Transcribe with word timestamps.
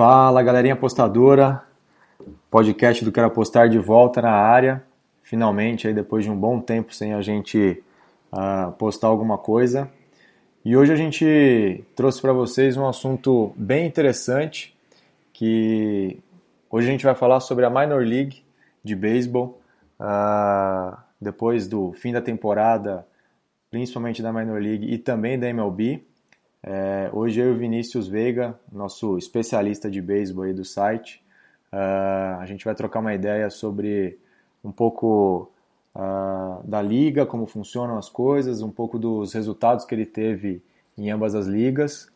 Fala 0.00 0.42
galerinha 0.42 0.72
apostadora, 0.72 1.62
podcast 2.50 3.04
do 3.04 3.12
Quero 3.12 3.26
Apostar 3.26 3.68
de 3.68 3.78
volta 3.78 4.22
na 4.22 4.30
área. 4.30 4.82
Finalmente, 5.22 5.86
aí 5.86 5.92
depois 5.92 6.24
de 6.24 6.30
um 6.30 6.36
bom 6.38 6.58
tempo 6.58 6.94
sem 6.94 7.12
a 7.12 7.20
gente 7.20 7.84
uh, 8.32 8.72
postar 8.78 9.08
alguma 9.08 9.36
coisa. 9.36 9.90
E 10.64 10.74
hoje 10.74 10.90
a 10.90 10.96
gente 10.96 11.84
trouxe 11.94 12.18
para 12.18 12.32
vocês 12.32 12.78
um 12.78 12.88
assunto 12.88 13.52
bem 13.54 13.86
interessante, 13.86 14.74
que 15.34 16.18
hoje 16.70 16.88
a 16.88 16.90
gente 16.90 17.04
vai 17.04 17.14
falar 17.14 17.40
sobre 17.40 17.66
a 17.66 17.68
Minor 17.68 18.02
League 18.02 18.42
de 18.82 18.96
beisebol. 18.96 19.60
Uh, 20.00 20.96
depois 21.20 21.68
do 21.68 21.92
fim 21.92 22.10
da 22.10 22.22
temporada, 22.22 23.06
principalmente 23.70 24.22
da 24.22 24.32
Minor 24.32 24.62
League 24.62 24.94
e 24.94 24.96
também 24.96 25.38
da 25.38 25.46
MLB. 25.46 26.02
É, 26.62 27.08
hoje 27.12 27.40
eu 27.40 27.48
e 27.48 27.50
o 27.52 27.56
Vinícius 27.56 28.06
Veiga, 28.06 28.54
nosso 28.70 29.16
especialista 29.16 29.90
de 29.90 30.00
beisebol 30.02 30.44
aí 30.44 30.52
do 30.52 30.64
site, 30.64 31.22
uh, 31.72 32.38
a 32.38 32.44
gente 32.46 32.64
vai 32.64 32.74
trocar 32.74 33.00
uma 33.00 33.14
ideia 33.14 33.48
sobre 33.48 34.18
um 34.62 34.70
pouco 34.70 35.50
uh, 35.94 36.62
da 36.62 36.82
liga, 36.82 37.24
como 37.24 37.46
funcionam 37.46 37.96
as 37.96 38.10
coisas, 38.10 38.60
um 38.60 38.70
pouco 38.70 38.98
dos 38.98 39.32
resultados 39.32 39.84
que 39.84 39.94
ele 39.94 40.04
teve 40.04 40.62
em 40.98 41.10
ambas 41.10 41.34
as 41.34 41.46
ligas. 41.46 42.10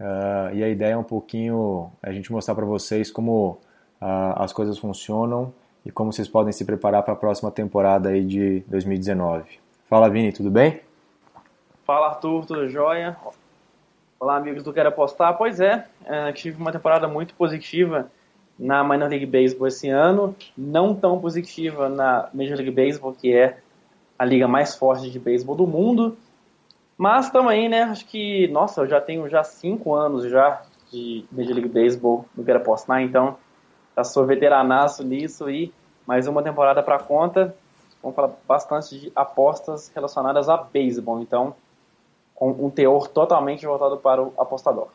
Uh, 0.00 0.54
e 0.54 0.64
a 0.64 0.68
ideia 0.68 0.94
é 0.94 0.96
um 0.96 1.04
pouquinho 1.04 1.92
a 2.02 2.10
gente 2.10 2.32
mostrar 2.32 2.54
para 2.54 2.64
vocês 2.64 3.10
como 3.10 3.58
as 4.00 4.50
coisas 4.50 4.78
funcionam 4.78 5.52
e 5.84 5.90
como 5.90 6.10
vocês 6.10 6.26
podem 6.26 6.54
se 6.54 6.64
preparar 6.64 7.02
para 7.02 7.12
a 7.12 7.16
próxima 7.16 7.50
temporada 7.50 8.08
aí 8.08 8.24
de 8.24 8.60
2019. 8.66 9.60
Fala 9.90 10.08
Vini, 10.08 10.32
tudo 10.32 10.50
bem? 10.50 10.80
Fala 11.84 12.06
Arthur, 12.06 12.46
tudo 12.46 12.66
jóia? 12.66 13.14
Olá, 14.22 14.36
amigos 14.36 14.62
do 14.62 14.70
Quero 14.70 14.90
Apostar. 14.90 15.38
Pois 15.38 15.60
é, 15.60 15.86
é, 16.04 16.30
tive 16.32 16.60
uma 16.60 16.70
temporada 16.70 17.08
muito 17.08 17.32
positiva 17.32 18.10
na 18.58 18.84
Minor 18.84 19.08
League 19.08 19.24
Baseball 19.24 19.66
esse 19.66 19.88
ano, 19.88 20.36
não 20.54 20.94
tão 20.94 21.18
positiva 21.18 21.88
na 21.88 22.28
Major 22.34 22.58
League 22.58 22.70
Baseball, 22.70 23.14
que 23.14 23.34
é 23.34 23.60
a 24.18 24.24
liga 24.26 24.46
mais 24.46 24.74
forte 24.74 25.10
de 25.10 25.18
beisebol 25.18 25.56
do 25.56 25.66
mundo. 25.66 26.18
Mas 26.98 27.30
também, 27.30 27.66
né, 27.66 27.84
acho 27.84 28.04
que, 28.04 28.46
nossa, 28.48 28.82
eu 28.82 28.86
já 28.86 29.00
tenho 29.00 29.26
já 29.26 29.42
cinco 29.42 29.94
anos 29.94 30.28
já 30.28 30.64
de 30.92 31.24
Major 31.32 31.54
League 31.54 31.70
Baseball 31.70 32.26
no 32.36 32.44
Quero 32.44 32.58
Apostar, 32.58 33.00
então 33.00 33.38
já 33.96 34.04
sou 34.04 34.26
veteranaço 34.26 35.02
nisso 35.02 35.48
e 35.48 35.72
mais 36.06 36.26
uma 36.26 36.42
temporada 36.42 36.82
para 36.82 36.98
conta. 36.98 37.56
Vamos 38.02 38.14
falar 38.14 38.32
bastante 38.46 39.00
de 39.00 39.12
apostas 39.16 39.90
relacionadas 39.94 40.46
a 40.50 40.58
beisebol, 40.58 41.22
então 41.22 41.54
com 42.40 42.52
um 42.52 42.70
teor 42.70 43.06
totalmente 43.06 43.66
voltado 43.66 43.98
para 43.98 44.22
o 44.22 44.32
apostador. 44.38 44.88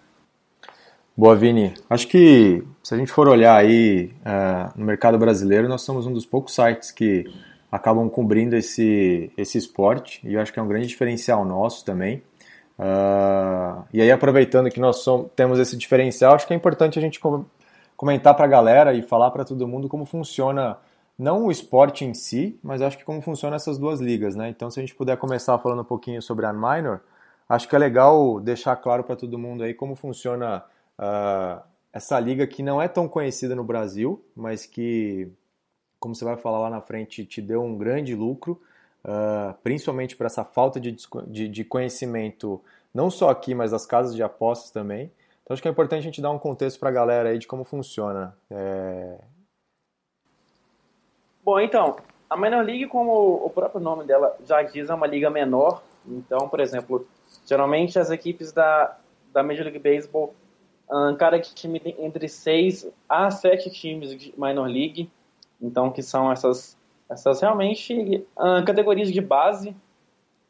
Boa, 1.16 1.36
Vini. 1.36 1.76
Acho 1.88 2.08
que 2.08 2.64
se 2.82 2.96
a 2.96 2.98
gente 2.98 3.12
for 3.12 3.30
olhar 3.30 3.56
aí 3.56 4.12
uh, 4.22 4.74
no 4.76 4.84
mercado 4.84 5.18
brasileiro, 5.20 5.70
nós 5.70 5.84
somos 5.84 6.08
um 6.08 6.12
dos 6.12 6.26
poucos 6.26 6.56
sites 6.56 6.92
que 6.92 7.32
acabam 7.72 8.10
cobrindo 8.10 8.56
esse, 8.56 9.32
esse 9.38 9.60
esporte 9.60 10.20
e 10.28 10.34
eu 10.34 10.42
acho 10.42 10.52
que 10.52 10.60
é 10.60 10.64
um 10.64 10.68
grande 10.68 10.88
diferencial 10.88 11.46
nosso 11.46 11.86
também. 11.86 12.24
Uh, 12.80 13.86
e 13.94 14.02
aí, 14.02 14.12
aproveitando 14.12 14.70
que 14.72 14.80
nós 14.80 14.98
somos, 14.98 15.28
temos 15.36 15.59
esse 15.59 15.78
diferencial, 15.78 16.34
acho 16.34 16.48
que 16.48 16.53
é 16.53 16.56
importante 16.58 16.98
a 16.98 17.02
gente 17.02 17.22
comentar 17.96 18.34
para 18.34 18.46
a 18.46 18.50
galera 18.50 18.94
e 18.94 19.03
falar 19.03 19.30
para 19.30 19.46
todo 19.46 19.68
mundo 19.68 19.88
como 19.88 20.03
funciona 20.03 20.78
não 21.18 21.46
o 21.46 21.52
esporte 21.52 22.03
em 22.03 22.14
si, 22.14 22.59
mas 22.62 22.81
acho 22.81 22.98
que 22.98 23.06
como 23.06 23.22
funciona 23.22 23.56
essas 23.56 23.78
duas 23.78 24.02
ligas, 24.02 24.36
né? 24.36 24.50
Então, 24.50 24.69
se 24.69 24.80
a 24.80 24.84
gente 24.84 24.96
puder 24.96 25.16
começar 25.16 25.58
falando 25.59 25.81
um 25.81 25.86
pouquinho 25.86 26.22
sobre 26.22 26.46
a 26.46 26.52
minor, 26.52 27.02
acho 27.47 27.67
que 27.67 27.75
é 27.75 27.79
legal 27.79 28.39
deixar 28.39 28.75
claro 28.75 29.03
para 29.03 29.16
todo 29.16 29.38
mundo 29.38 29.63
aí 29.63 29.73
como 29.73 29.95
funciona 29.95 30.63
uh, 31.00 31.61
essa 31.94 32.19
liga 32.19 32.45
que 32.45 32.61
não 32.61 32.81
é 32.81 32.88
tão 32.88 33.07
conhecida 33.07 33.56
no 33.56 33.63
Brasil, 33.63 34.23
mas 34.35 34.66
que, 34.66 35.31
como 36.00 36.13
você 36.13 36.25
vai 36.25 36.35
falar 36.35 36.59
lá 36.59 36.69
na 36.69 36.81
frente, 36.81 37.25
te 37.25 37.41
deu 37.41 37.63
um 37.63 37.78
grande 37.78 38.13
lucro, 38.13 38.61
uh, 39.06 39.53
principalmente 39.63 40.16
para 40.16 40.28
essa 40.28 40.44
falta 40.44 40.79
de, 40.79 40.95
de, 41.28 41.47
de, 41.47 41.63
conhecimento, 41.63 42.61
não 42.94 43.09
só 43.09 43.29
aqui, 43.29 43.56
mas 43.56 43.72
das 43.72 43.85
casas 43.85 44.16
de 44.16 44.23
apostas 44.23 44.72
também. 44.72 45.12
Então 45.44 45.53
acho 45.53 45.62
que 45.62 45.67
é 45.67 45.72
importante 45.72 46.00
a 46.00 46.03
gente 46.03 46.22
dar 46.22 46.31
um 46.31 46.39
contexto 46.39 46.79
para 46.79 46.89
a 46.89 46.94
galera 46.94 47.29
aí 47.29 47.38
de 47.38 47.47
como 47.47 47.63
funciona. 47.63 48.35
É... 48.50 49.17
Bom, 51.44 51.59
então, 51.59 51.95
a 52.29 52.35
Minor 52.35 52.66
League, 52.66 52.88
como 52.88 53.45
o 53.45 53.50
próprio 53.51 53.79
nome 53.79 54.03
dela 54.03 54.35
já 54.44 54.63
diz, 54.63 54.89
é 54.89 54.94
uma 54.94 55.06
liga 55.06 55.29
menor. 55.29 55.83
Então, 56.07 56.50
por 56.50 56.59
exemplo, 56.59 57.07
Geralmente 57.45 58.00
as 58.00 58.09
equipes 58.09 58.51
da, 58.51 58.97
da 59.31 59.44
Major 59.44 59.63
League 59.63 59.79
Baseball, 59.79 60.33
um, 60.91 61.16
cada 61.16 61.39
time 61.39 61.79
tem 61.79 61.95
entre 62.00 62.28
6 62.28 62.91
a 63.07 63.29
7 63.29 63.69
times 63.69 64.16
de 64.16 64.33
minor 64.38 64.67
league, 64.67 65.09
então 65.61 65.91
que 65.91 66.01
são 66.01 66.31
essas, 66.31 66.78
essas 67.09 67.41
realmente 67.41 68.25
um, 68.38 68.66
categorias 68.66 69.11
de 69.11 69.22
base. 69.22 69.75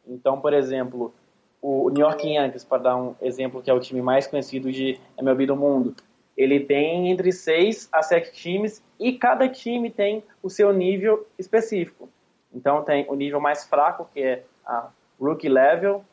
Então, 0.07 0.39
por 0.39 0.53
exemplo, 0.53 1.13
o 1.61 1.89
New 1.89 2.01
York 2.01 2.28
Yankees, 2.28 2.63
para 2.63 2.83
dar 2.83 2.95
um 2.95 3.16
exemplo 3.22 3.62
que 3.62 3.69
é 3.69 3.73
o 3.73 3.79
time 3.79 4.01
mais 4.01 4.27
conhecido 4.27 4.72
de 4.72 5.00
MLB 5.17 5.47
do 5.47 5.56
mundo, 5.56 5.95
ele 6.38 6.59
tem 6.59 7.09
entre 7.09 7.31
6 7.31 7.89
a 7.91 8.01
7 8.01 8.31
times 8.33 8.83
e 9.00 9.13
cada 9.13 9.47
time 9.47 9.89
tem 9.89 10.23
o 10.44 10.50
seu 10.50 10.72
nível 10.72 11.25
específico. 11.39 12.09
Então 12.53 12.83
tem 12.83 13.06
o 13.09 13.16
nível 13.16 13.39
mais 13.39 13.66
fraco, 13.66 14.09
que 14.13 14.22
é 14.22 14.44
a 14.66 14.89
rookie 15.19 15.50
level, 15.50 16.03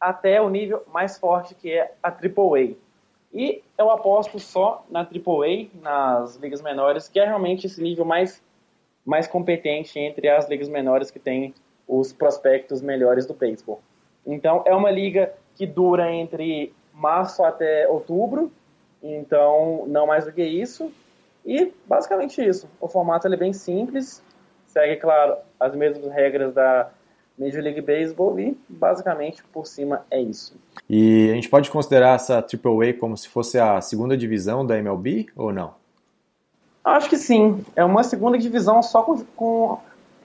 até 0.00 0.40
o 0.40 0.48
nível 0.48 0.82
mais 0.92 1.18
forte 1.18 1.54
que 1.54 1.70
é 1.70 1.92
a 2.02 2.08
AAA. 2.08 2.74
E 3.32 3.62
eu 3.78 3.90
aposto 3.90 4.40
só 4.40 4.84
na 4.90 5.00
AAA, 5.00 5.68
nas 5.80 6.36
ligas 6.36 6.62
menores, 6.62 7.08
que 7.08 7.20
é 7.20 7.24
realmente 7.24 7.66
esse 7.66 7.80
nível 7.80 8.04
mais, 8.04 8.42
mais 9.04 9.28
competente 9.28 9.98
entre 9.98 10.28
as 10.28 10.48
ligas 10.48 10.68
menores 10.68 11.10
que 11.10 11.18
tem 11.18 11.54
os 11.86 12.12
prospectos 12.12 12.80
melhores 12.80 13.26
do 13.26 13.34
beisebol. 13.34 13.80
Então 14.26 14.62
é 14.66 14.74
uma 14.74 14.90
liga 14.90 15.32
que 15.54 15.66
dura 15.66 16.10
entre 16.10 16.72
março 16.92 17.44
até 17.44 17.88
outubro, 17.88 18.50
então 19.02 19.84
não 19.86 20.06
mais 20.06 20.24
do 20.24 20.32
que 20.32 20.42
isso. 20.42 20.92
E 21.44 21.72
basicamente 21.86 22.44
isso. 22.44 22.68
O 22.80 22.88
formato 22.88 23.26
é 23.26 23.36
bem 23.36 23.52
simples, 23.52 24.22
segue, 24.66 24.96
claro, 24.96 25.36
as 25.58 25.74
mesmas 25.74 26.12
regras 26.12 26.52
da 26.52 26.90
Major 27.40 27.62
League 27.62 27.80
Baseball 27.80 28.38
e 28.38 28.54
basicamente 28.68 29.42
por 29.50 29.66
cima 29.66 30.04
é 30.10 30.20
isso. 30.20 30.54
E 30.88 31.30
a 31.30 31.34
gente 31.34 31.48
pode 31.48 31.70
considerar 31.70 32.16
essa 32.16 32.36
AAA 32.36 32.92
como 33.00 33.16
se 33.16 33.28
fosse 33.28 33.58
a 33.58 33.80
segunda 33.80 34.14
divisão 34.14 34.66
da 34.66 34.76
MLB 34.78 35.28
ou 35.34 35.50
não? 35.50 35.72
Acho 36.84 37.08
que 37.08 37.16
sim. 37.16 37.64
É 37.74 37.82
uma 37.82 38.02
segunda 38.02 38.36
divisão 38.36 38.82
só 38.82 39.02
com, 39.02 39.24
com 39.34 39.78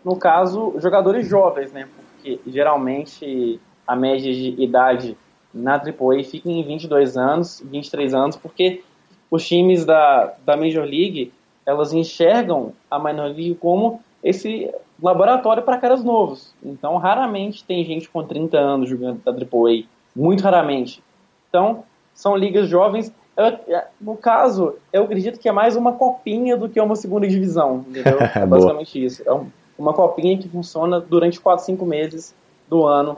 no 0.03 0.17
caso, 0.17 0.75
jogadores 0.77 1.25
jovens, 1.25 1.71
né? 1.71 1.87
Porque 2.15 2.39
geralmente 2.45 3.59
a 3.87 3.95
média 3.95 4.33
de 4.33 4.61
idade 4.61 5.17
na 5.53 5.75
AAA 5.75 6.23
fica 6.25 6.49
em 6.49 6.63
22 6.63 7.15
anos, 7.15 7.63
23 7.65 8.13
anos, 8.13 8.35
porque 8.35 8.83
os 9.31 9.47
times 9.47 9.85
da, 9.85 10.33
da 10.45 10.57
Major 10.57 10.83
League 10.83 11.31
elas 11.65 11.93
enxergam 11.93 12.73
a 12.91 12.99
Minor 12.99 13.27
League 13.27 13.55
como 13.55 14.01
esse 14.25 14.73
laboratório 15.01 15.61
para 15.61 15.77
caras 15.77 16.03
novos. 16.03 16.51
Então, 16.63 16.97
raramente 16.97 17.63
tem 17.63 17.85
gente 17.85 18.09
com 18.09 18.23
30 18.23 18.57
anos 18.57 18.89
jogando 18.89 19.21
da 19.23 19.31
AAA. 19.31 19.83
Muito 20.15 20.43
raramente. 20.43 21.03
Então, 21.47 21.83
são 22.11 22.35
ligas 22.35 22.67
jovens. 22.67 23.13
Eu, 23.37 23.45
é, 23.45 23.87
no 24.01 24.17
caso, 24.17 24.77
eu 24.91 25.03
acredito 25.03 25.39
que 25.39 25.47
é 25.47 25.51
mais 25.51 25.75
uma 25.75 25.93
copinha 25.93 26.57
do 26.57 26.67
que 26.67 26.81
uma 26.81 26.95
segunda 26.95 27.27
divisão. 27.27 27.85
Entendeu? 27.87 28.17
É 28.35 28.45
basicamente 28.47 29.05
isso. 29.05 29.21
É 29.29 29.41
uma 29.77 29.93
copinha 29.93 30.35
que 30.39 30.49
funciona 30.49 30.99
durante 30.99 31.39
4, 31.39 31.63
5 31.63 31.85
meses 31.85 32.33
do 32.67 32.83
ano 32.83 33.17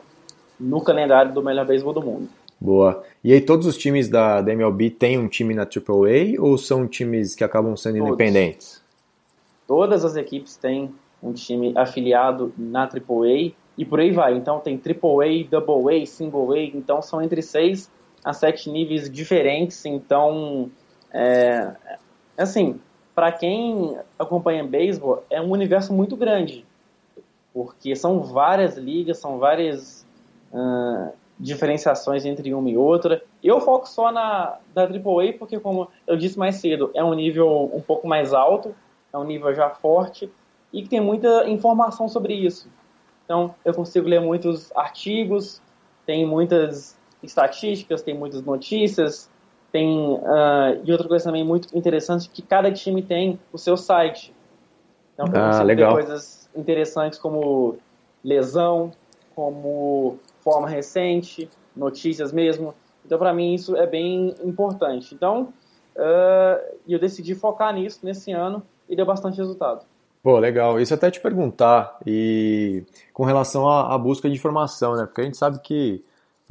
no 0.59 0.81
calendário 0.81 1.33
do 1.33 1.41
melhor 1.41 1.65
beisebol 1.65 1.93
do 1.93 2.01
mundo. 2.01 2.27
Boa. 2.59 3.01
E 3.23 3.31
aí, 3.31 3.39
todos 3.39 3.65
os 3.65 3.77
times 3.77 4.09
da, 4.09 4.41
da 4.41 4.51
MLB 4.51 4.89
têm 4.89 5.17
um 5.17 5.29
time 5.29 5.53
na 5.53 5.61
AAA 5.61 6.41
ou 6.41 6.57
são 6.57 6.85
times 6.85 7.33
que 7.33 7.45
acabam 7.45 7.77
sendo 7.77 7.99
todos. 7.99 8.07
independentes? 8.09 8.86
Todas 9.67 10.05
as 10.05 10.15
equipes 10.15 10.55
têm 10.55 10.95
um 11.21 11.33
time 11.33 11.73
afiliado 11.75 12.53
na 12.57 12.83
AAA 12.83 13.51
e 13.77 13.85
por 13.85 13.99
aí 13.99 14.11
vai. 14.11 14.35
Então 14.35 14.59
tem 14.59 14.75
AAA, 14.75 15.49
Double 15.49 16.01
A, 16.01 16.05
Single 16.05 16.53
A, 16.53 16.59
então 16.59 17.01
são 17.01 17.21
entre 17.21 17.41
seis 17.41 17.91
a 18.23 18.33
sete 18.33 18.69
níveis 18.69 19.09
diferentes. 19.09 19.85
Então, 19.85 20.71
é, 21.13 21.75
assim, 22.37 22.79
para 23.13 23.31
quem 23.31 23.97
acompanha 24.17 24.63
beisebol, 24.63 25.23
é 25.29 25.41
um 25.41 25.51
universo 25.51 25.93
muito 25.93 26.15
grande, 26.15 26.65
porque 27.53 27.95
são 27.95 28.21
várias 28.21 28.77
ligas, 28.77 29.17
são 29.17 29.37
várias 29.39 30.05
uh, 30.51 31.11
diferenciações 31.39 32.25
entre 32.25 32.53
uma 32.53 32.69
e 32.69 32.77
outra. 32.77 33.23
Eu 33.43 33.59
foco 33.61 33.87
só 33.87 34.11
na 34.11 34.57
da 34.73 34.83
AAA 34.83 35.33
porque, 35.37 35.59
como 35.59 35.87
eu 36.05 36.17
disse 36.17 36.37
mais 36.37 36.55
cedo, 36.55 36.91
é 36.93 37.03
um 37.03 37.13
nível 37.13 37.71
um 37.73 37.81
pouco 37.81 38.07
mais 38.07 38.33
alto, 38.33 38.75
é 39.17 39.19
um 39.19 39.25
nível 39.25 39.53
já 39.53 39.69
forte 39.69 40.31
e 40.71 40.81
que 40.83 40.89
tem 40.89 41.01
muita 41.01 41.47
informação 41.49 42.07
sobre 42.07 42.33
isso. 42.33 42.69
Então, 43.25 43.53
eu 43.65 43.73
consigo 43.73 44.07
ler 44.07 44.21
muitos 44.21 44.71
artigos, 44.75 45.61
tem 46.05 46.25
muitas 46.25 46.97
estatísticas, 47.21 48.01
tem 48.01 48.13
muitas 48.13 48.41
notícias, 48.41 49.29
Tem, 49.69 50.13
uh, 50.13 50.81
e 50.83 50.91
outra 50.91 51.07
coisa 51.09 51.25
também 51.25 51.43
muito 51.43 51.77
interessante, 51.77 52.29
que 52.29 52.41
cada 52.41 52.71
time 52.71 53.01
tem 53.01 53.37
o 53.51 53.57
seu 53.57 53.75
site. 53.75 54.33
Então, 55.13 55.25
ah, 55.33 55.51
você 55.51 55.63
legal. 55.63 55.91
coisas 55.91 56.49
interessantes 56.55 57.19
como 57.19 57.77
lesão, 58.23 58.93
como 59.35 60.17
forma 60.41 60.69
recente, 60.69 61.49
notícias 61.75 62.31
mesmo. 62.31 62.73
Então, 63.05 63.19
para 63.19 63.33
mim, 63.33 63.53
isso 63.53 63.75
é 63.75 63.85
bem 63.85 64.33
importante. 64.43 65.13
Então, 65.13 65.53
uh, 65.95 66.77
eu 66.87 66.97
decidi 66.97 67.35
focar 67.35 67.73
nisso 67.73 67.99
nesse 68.03 68.31
ano 68.31 68.63
e 68.89 68.95
deu 68.95 69.05
bastante 69.05 69.37
resultado. 69.37 69.85
Pô, 70.23 70.39
legal. 70.39 70.79
Isso 70.79 70.93
até 70.93 71.09
te 71.09 71.19
perguntar, 71.19 71.97
e 72.05 72.83
com 73.13 73.23
relação 73.23 73.67
à, 73.67 73.93
à 73.93 73.97
busca 73.97 74.29
de 74.29 74.35
informação, 74.35 74.95
né? 74.95 75.05
Porque 75.05 75.21
a 75.21 75.23
gente 75.23 75.37
sabe 75.37 75.59
que 75.59 76.03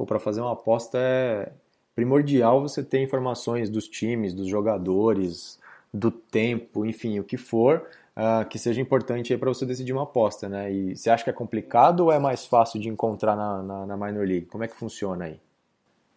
para 0.05 0.19
fazer 0.19 0.41
uma 0.41 0.53
aposta 0.53 0.97
é 0.99 1.51
primordial 1.95 2.61
você 2.61 2.83
ter 2.83 3.01
informações 3.01 3.69
dos 3.69 3.87
times, 3.87 4.33
dos 4.33 4.47
jogadores, 4.47 5.59
do 5.91 6.11
tempo, 6.11 6.85
enfim, 6.85 7.19
o 7.19 7.23
que 7.23 7.37
for, 7.37 7.87
uh, 8.15 8.47
que 8.47 8.59
seja 8.59 8.79
importante 8.79 9.35
para 9.37 9.49
você 9.49 9.65
decidir 9.65 9.93
uma 9.93 10.03
aposta, 10.03 10.47
né? 10.47 10.71
E 10.71 10.95
você 10.95 11.09
acha 11.09 11.23
que 11.23 11.29
é 11.29 11.33
complicado 11.33 12.01
ou 12.01 12.11
é 12.11 12.19
mais 12.19 12.45
fácil 12.45 12.79
de 12.79 12.87
encontrar 12.87 13.35
na, 13.35 13.63
na, 13.63 13.85
na 13.85 13.97
Minor 13.97 14.27
League? 14.27 14.45
Como 14.45 14.63
é 14.63 14.67
que 14.67 14.75
funciona 14.75 15.25
aí? 15.25 15.39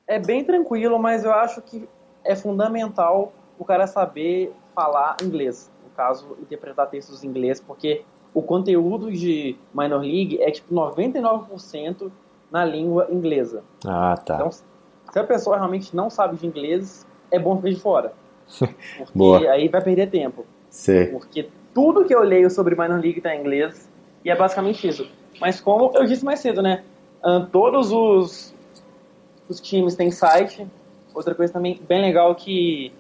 É 0.07 0.19
bem 0.19 0.45
tranquilo, 0.45 0.99
mas 0.99 1.25
eu 1.25 1.33
acho 1.33 1.63
que 1.63 1.89
é 2.25 2.37
fundamental 2.37 3.33
o 3.59 3.65
cara 3.65 3.87
saber 3.87 4.53
falar 4.75 5.17
inglês. 5.23 5.71
Caso, 5.97 6.37
interpretar 6.41 6.89
textos 6.89 7.23
em 7.23 7.29
inglês, 7.29 7.61
porque 7.61 8.03
o 8.33 8.43
conteúdo 8.43 9.11
de 9.11 9.57
Minor 9.75 10.01
League 10.01 10.41
é 10.41 10.51
tipo 10.51 10.75
99% 10.75 12.11
na 12.51 12.65
língua 12.65 13.09
inglesa. 13.11 13.63
Ah, 13.87 14.17
tá. 14.17 14.35
Então, 14.35 14.51
se 14.51 15.19
a 15.19 15.25
pessoa 15.25 15.57
realmente 15.57 15.95
não 15.95 16.09
sabe 16.09 16.37
de 16.37 16.47
inglês, 16.47 17.07
é 17.31 17.39
bom 17.39 17.57
ficar 17.57 17.71
de 17.71 17.81
fora. 17.81 18.13
Porque 18.59 19.13
Boa. 19.15 19.39
aí 19.51 19.69
vai 19.69 19.83
perder 19.83 20.11
tempo. 20.11 20.45
Sim. 20.69 21.07
Porque 21.07 21.49
tudo 21.75 22.05
que 22.05 22.15
eu 22.15 22.23
leio 22.23 22.51
sobre 22.51 22.75
Minor 22.75 23.01
League 23.01 23.19
está 23.19 23.35
em 23.35 23.41
inglês 23.41 23.89
e 24.25 24.31
é 24.31 24.37
basicamente 24.37 24.87
isso. 24.87 25.09
Mas 25.41 25.61
como 25.61 25.93
eu 25.95 26.05
disse 26.05 26.25
mais 26.25 26.41
cedo, 26.41 26.63
né? 26.63 26.85
Uh, 27.25 27.47
todos 27.47 27.93
os, 27.93 28.55
os 29.49 29.61
times 29.61 29.95
têm 29.95 30.11
site. 30.11 30.67
Outra 31.15 31.35
coisa 31.35 31.53
também 31.53 31.81
bem 31.89 32.01
legal 32.01 32.35
que 32.35 32.93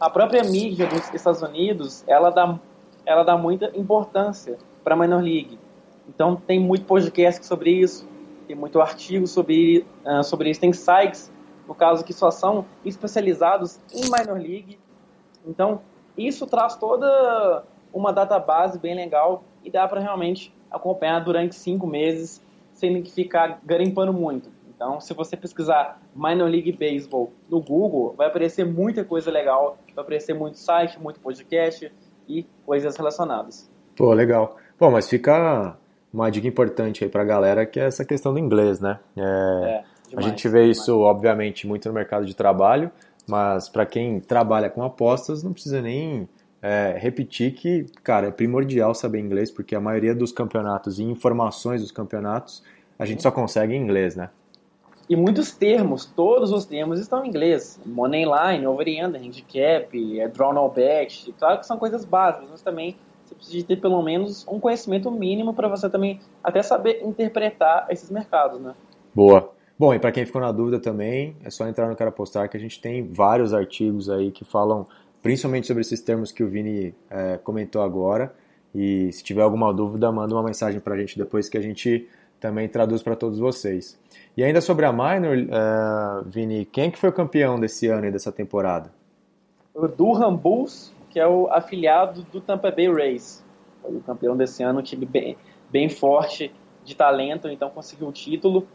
a 0.00 0.08
própria 0.08 0.42
mídia 0.42 0.86
dos 0.86 1.12
Estados 1.12 1.42
Unidos, 1.42 2.02
ela 2.06 2.30
dá, 2.30 2.58
ela 3.04 3.22
dá 3.22 3.36
muita 3.36 3.70
importância 3.76 4.56
para 4.82 4.94
a 4.94 4.98
Minor 4.98 5.22
League. 5.22 5.58
Então 6.08 6.34
tem 6.34 6.58
muito 6.58 6.86
podcast 6.86 7.44
sobre 7.44 7.70
isso, 7.70 8.08
tem 8.46 8.56
muito 8.56 8.80
artigo 8.80 9.26
sobre, 9.26 9.86
uh, 10.04 10.24
sobre 10.24 10.50
isso, 10.50 10.60
tem 10.60 10.72
sites 10.72 11.30
no 11.70 11.74
caso 11.74 12.02
que 12.02 12.12
só 12.12 12.32
são 12.32 12.64
especializados 12.84 13.78
em 13.94 14.10
minor 14.10 14.40
league. 14.40 14.76
Então, 15.46 15.82
isso 16.18 16.44
traz 16.44 16.74
toda 16.74 17.62
uma 17.92 18.12
database 18.12 18.76
bem 18.76 18.92
legal 18.92 19.44
e 19.62 19.70
dá 19.70 19.86
para 19.86 20.00
realmente 20.00 20.52
acompanhar 20.68 21.20
durante 21.20 21.54
cinco 21.54 21.86
meses 21.86 22.42
sem 22.72 23.00
que 23.04 23.12
ficar 23.12 23.60
garimpando 23.64 24.12
muito. 24.12 24.50
Então, 24.80 24.98
se 24.98 25.12
você 25.12 25.36
pesquisar 25.36 26.00
Minor 26.16 26.48
League 26.48 26.72
Baseball 26.72 27.30
no 27.50 27.60
Google, 27.60 28.14
vai 28.16 28.28
aparecer 28.28 28.64
muita 28.64 29.04
coisa 29.04 29.30
legal, 29.30 29.76
vai 29.94 30.02
aparecer 30.02 30.32
muito 30.32 30.58
site, 30.58 30.98
muito 30.98 31.20
podcast 31.20 31.92
e 32.26 32.46
coisas 32.64 32.96
relacionadas. 32.96 33.70
Pô, 33.94 34.10
legal. 34.14 34.56
Bom, 34.78 34.90
mas 34.90 35.06
fica 35.06 35.76
uma 36.10 36.30
dica 36.30 36.48
importante 36.48 37.04
aí 37.04 37.10
pra 37.10 37.24
galera 37.24 37.66
que 37.66 37.78
é 37.78 37.84
essa 37.84 38.06
questão 38.06 38.32
do 38.32 38.38
inglês, 38.38 38.80
né? 38.80 38.98
É, 39.18 39.20
é 39.20 39.84
Demais, 40.08 40.26
a 40.26 40.28
gente 40.30 40.48
vê 40.48 40.60
demais. 40.60 40.78
isso, 40.78 40.98
obviamente, 41.00 41.66
muito 41.66 41.86
no 41.86 41.94
mercado 41.94 42.24
de 42.24 42.34
trabalho, 42.34 42.90
mas 43.28 43.68
para 43.68 43.84
quem 43.84 44.18
trabalha 44.18 44.70
com 44.70 44.82
apostas, 44.82 45.42
não 45.42 45.52
precisa 45.52 45.82
nem 45.82 46.26
é, 46.62 46.96
repetir 46.98 47.52
que, 47.52 47.84
cara, 48.02 48.28
é 48.28 48.30
primordial 48.30 48.94
saber 48.94 49.20
inglês, 49.20 49.50
porque 49.50 49.74
a 49.74 49.80
maioria 49.80 50.14
dos 50.14 50.32
campeonatos 50.32 50.98
e 50.98 51.02
informações 51.02 51.82
dos 51.82 51.92
campeonatos 51.92 52.62
a 52.98 53.04
gente 53.04 53.22
só 53.22 53.30
consegue 53.30 53.74
em 53.74 53.82
inglês, 53.82 54.16
né? 54.16 54.30
E 55.10 55.16
muitos 55.16 55.50
termos, 55.50 56.06
todos 56.06 56.52
os 56.52 56.64
termos 56.64 57.00
estão 57.00 57.24
em 57.24 57.28
inglês. 57.28 57.80
Money 57.84 58.24
line, 58.24 58.64
over 58.64 58.86
and 58.86 59.08
under, 59.08 59.20
handicap, 59.20 60.20
é 60.20 60.28
draw 60.28 60.54
no 60.54 60.68
bet. 60.68 61.34
Claro 61.36 61.58
que 61.58 61.66
são 61.66 61.76
coisas 61.76 62.04
básicas, 62.04 62.48
mas 62.48 62.62
também 62.62 62.96
você 63.24 63.34
precisa 63.34 63.66
ter 63.66 63.80
pelo 63.80 64.00
menos 64.02 64.46
um 64.46 64.60
conhecimento 64.60 65.10
mínimo 65.10 65.52
para 65.52 65.66
você 65.66 65.90
também 65.90 66.20
até 66.44 66.62
saber 66.62 67.02
interpretar 67.04 67.88
esses 67.90 68.08
mercados, 68.08 68.60
né? 68.60 68.72
Boa. 69.12 69.50
Bom, 69.76 69.92
e 69.92 69.98
para 69.98 70.12
quem 70.12 70.24
ficou 70.24 70.40
na 70.40 70.52
dúvida 70.52 70.78
também, 70.78 71.34
é 71.42 71.50
só 71.50 71.66
entrar 71.66 71.88
no 71.88 71.96
Cara 71.96 72.12
Postar 72.12 72.46
que 72.46 72.56
a 72.56 72.60
gente 72.60 72.80
tem 72.80 73.02
vários 73.02 73.52
artigos 73.52 74.08
aí 74.08 74.30
que 74.30 74.44
falam 74.44 74.86
principalmente 75.20 75.66
sobre 75.66 75.80
esses 75.80 76.00
termos 76.00 76.30
que 76.30 76.44
o 76.44 76.48
Vini 76.48 76.94
é, 77.10 77.36
comentou 77.38 77.82
agora. 77.82 78.32
E 78.72 79.10
se 79.10 79.24
tiver 79.24 79.42
alguma 79.42 79.74
dúvida, 79.74 80.12
manda 80.12 80.32
uma 80.32 80.44
mensagem 80.44 80.78
para 80.78 80.94
a 80.94 80.98
gente 80.98 81.18
depois 81.18 81.48
que 81.48 81.58
a 81.58 81.60
gente 81.60 82.08
também 82.40 82.68
traduz 82.68 83.02
para 83.02 83.14
todos 83.14 83.38
vocês. 83.38 83.98
E 84.36 84.44
ainda 84.44 84.60
sobre 84.60 84.86
a 84.86 84.92
Minor, 84.92 85.36
uh, 85.36 86.24
Vini, 86.24 86.64
quem 86.64 86.90
que 86.90 86.98
foi 86.98 87.10
o 87.10 87.12
campeão 87.12 87.58
desse 87.58 87.88
ano 87.88 88.06
e 88.06 88.10
dessa 88.10 88.30
temporada? 88.30 88.92
O 89.74 89.88
Durham 89.88 90.36
Bulls, 90.36 90.94
que 91.10 91.18
é 91.18 91.26
o 91.26 91.48
afiliado 91.50 92.22
do 92.24 92.40
Tampa 92.40 92.70
Bay 92.70 92.92
Rays. 92.92 93.44
Foi 93.82 93.96
o 93.96 94.00
campeão 94.00 94.36
desse 94.36 94.62
ano, 94.62 94.78
um 94.78 94.82
time 94.82 95.04
bem, 95.04 95.36
bem 95.68 95.88
forte 95.88 96.52
de 96.84 96.94
talento, 96.94 97.48
então 97.48 97.68
conseguiu 97.70 98.08
o 98.08 98.12
título. 98.12 98.66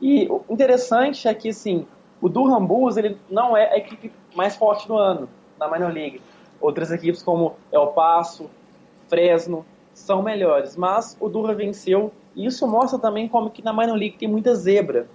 E 0.00 0.26
o 0.28 0.42
interessante 0.50 1.28
é 1.28 1.34
que, 1.34 1.48
assim, 1.48 1.86
o 2.20 2.28
Durham 2.28 2.64
Bulls 2.64 2.96
ele 2.96 3.16
não 3.30 3.56
é 3.56 3.72
a 3.72 3.76
equipe 3.76 4.12
mais 4.34 4.56
forte 4.56 4.88
do 4.88 4.96
ano 4.96 5.28
na 5.58 5.68
Minor 5.68 5.92
League. 5.92 6.20
Outras 6.60 6.90
equipes 6.90 7.22
como 7.22 7.56
El 7.70 7.88
Paso, 7.88 8.50
Fresno, 9.08 9.64
são 9.92 10.22
melhores. 10.22 10.76
Mas 10.76 11.16
o 11.20 11.28
Durham 11.28 11.54
venceu 11.54 12.12
e 12.34 12.46
isso 12.46 12.66
mostra 12.66 12.98
também 12.98 13.28
como 13.28 13.50
que 13.50 13.62
na 13.62 13.72
Minor 13.72 13.96
League 13.96 14.16
tem 14.18 14.28
muita 14.28 14.54
zebra. 14.54 15.06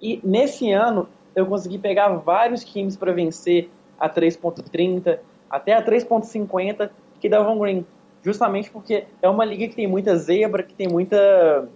E 0.00 0.20
nesse 0.22 0.70
ano 0.72 1.08
eu 1.34 1.46
consegui 1.46 1.78
pegar 1.78 2.08
vários 2.08 2.64
times 2.64 2.96
para 2.96 3.12
vencer 3.12 3.70
a 3.98 4.08
3.30 4.08 5.18
até 5.50 5.74
a 5.74 5.84
3.50 5.84 6.90
que 7.20 7.28
davam 7.28 7.58
green. 7.58 7.86
Justamente 8.22 8.70
porque 8.70 9.04
é 9.22 9.28
uma 9.28 9.44
liga 9.44 9.68
que 9.68 9.76
tem 9.76 9.86
muita 9.86 10.16
zebra, 10.16 10.62
que 10.62 10.74
tem 10.74 10.88
muita 10.88 11.68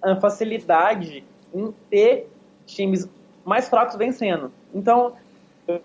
ah, 0.00 0.16
facilidade 0.16 1.24
em 1.54 1.72
ter 1.90 2.30
times 2.66 3.08
mais 3.44 3.68
fracos 3.68 3.96
vencendo. 3.96 4.50
Então, 4.74 5.12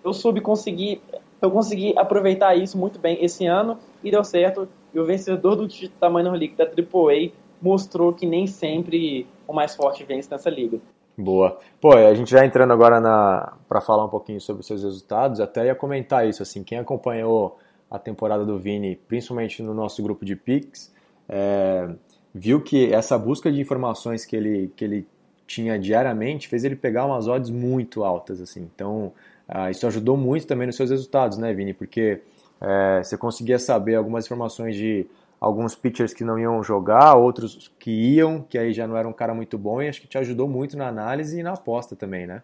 eu 0.02 0.12
soube 0.12 0.40
conseguir, 0.40 1.00
eu 1.40 1.50
consegui 1.50 1.96
aproveitar 1.96 2.54
isso 2.56 2.78
muito 2.78 2.98
bem 2.98 3.22
esse 3.22 3.46
ano 3.46 3.78
e 4.02 4.10
deu 4.10 4.24
certo. 4.24 4.68
E 4.92 4.98
o 4.98 5.04
vencedor 5.04 5.56
do 5.56 5.68
título 5.68 6.00
da 6.00 6.08
Minor 6.08 6.32
League 6.32 6.54
da 6.56 6.64
AAA 6.64 7.32
mostrou 7.60 8.12
que 8.12 8.26
nem 8.26 8.46
sempre 8.46 9.26
o 9.46 9.52
mais 9.52 9.74
forte 9.74 10.04
vence 10.04 10.30
nessa 10.30 10.50
liga. 10.50 10.78
Boa. 11.16 11.58
Pô, 11.80 11.92
a 11.92 12.14
gente 12.14 12.30
já 12.30 12.44
entrando 12.46 12.72
agora 12.72 13.00
na 13.00 13.54
para 13.68 13.80
falar 13.80 14.04
um 14.04 14.08
pouquinho 14.08 14.40
sobre 14.40 14.60
os 14.60 14.66
seus 14.66 14.84
resultados, 14.84 15.40
até 15.40 15.66
ia 15.66 15.74
comentar 15.74 16.26
isso 16.28 16.42
assim, 16.42 16.62
quem 16.62 16.78
acompanhou 16.78 17.58
a 17.90 17.98
temporada 17.98 18.44
do 18.44 18.58
Vini, 18.58 18.96
principalmente 19.08 19.62
no 19.62 19.74
nosso 19.74 20.02
grupo 20.02 20.24
de 20.24 20.36
Pix, 20.36 20.94
é, 21.28 21.88
viu 22.34 22.60
que 22.60 22.92
essa 22.92 23.18
busca 23.18 23.50
de 23.50 23.60
informações 23.60 24.24
que 24.24 24.36
ele, 24.36 24.72
que 24.76 24.84
ele 24.84 25.06
tinha 25.48 25.78
diariamente 25.78 26.46
fez 26.46 26.62
ele 26.62 26.76
pegar 26.76 27.06
umas 27.06 27.26
odds 27.26 27.50
muito 27.50 28.04
altas, 28.04 28.40
assim. 28.40 28.68
Então, 28.74 29.12
uh, 29.48 29.70
isso 29.70 29.86
ajudou 29.86 30.16
muito 30.16 30.46
também 30.46 30.66
nos 30.66 30.76
seus 30.76 30.90
resultados, 30.90 31.38
né, 31.38 31.52
Vini? 31.54 31.72
Porque 31.72 32.20
uh, 32.60 33.02
você 33.02 33.16
conseguia 33.16 33.58
saber 33.58 33.96
algumas 33.96 34.26
informações 34.26 34.76
de 34.76 35.06
alguns 35.40 35.74
pitchers 35.74 36.12
que 36.12 36.24
não 36.24 36.38
iam 36.38 36.62
jogar, 36.62 37.14
outros 37.14 37.70
que 37.78 37.90
iam, 37.90 38.42
que 38.42 38.58
aí 38.58 38.72
já 38.72 38.86
não 38.86 38.96
era 38.96 39.08
um 39.08 39.12
cara 39.12 39.34
muito 39.34 39.56
bom, 39.56 39.80
e 39.80 39.88
acho 39.88 40.00
que 40.00 40.08
te 40.08 40.18
ajudou 40.18 40.48
muito 40.48 40.76
na 40.76 40.88
análise 40.88 41.38
e 41.38 41.42
na 41.42 41.52
aposta 41.52 41.94
também, 41.94 42.26
né? 42.26 42.42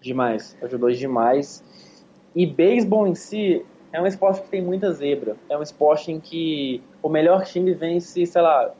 Demais, 0.00 0.56
ajudou 0.62 0.90
demais. 0.90 1.62
E 2.34 2.46
beisebol 2.46 3.06
em 3.06 3.14
si 3.14 3.64
é 3.92 4.00
um 4.00 4.06
esporte 4.06 4.42
que 4.42 4.48
tem 4.48 4.62
muita 4.62 4.92
zebra. 4.92 5.36
É 5.48 5.58
um 5.58 5.62
esporte 5.62 6.12
em 6.12 6.20
que 6.20 6.82
o 7.02 7.08
melhor 7.08 7.44
time 7.44 7.74
vence, 7.74 8.24
sei 8.24 8.42
lá, 8.42 8.72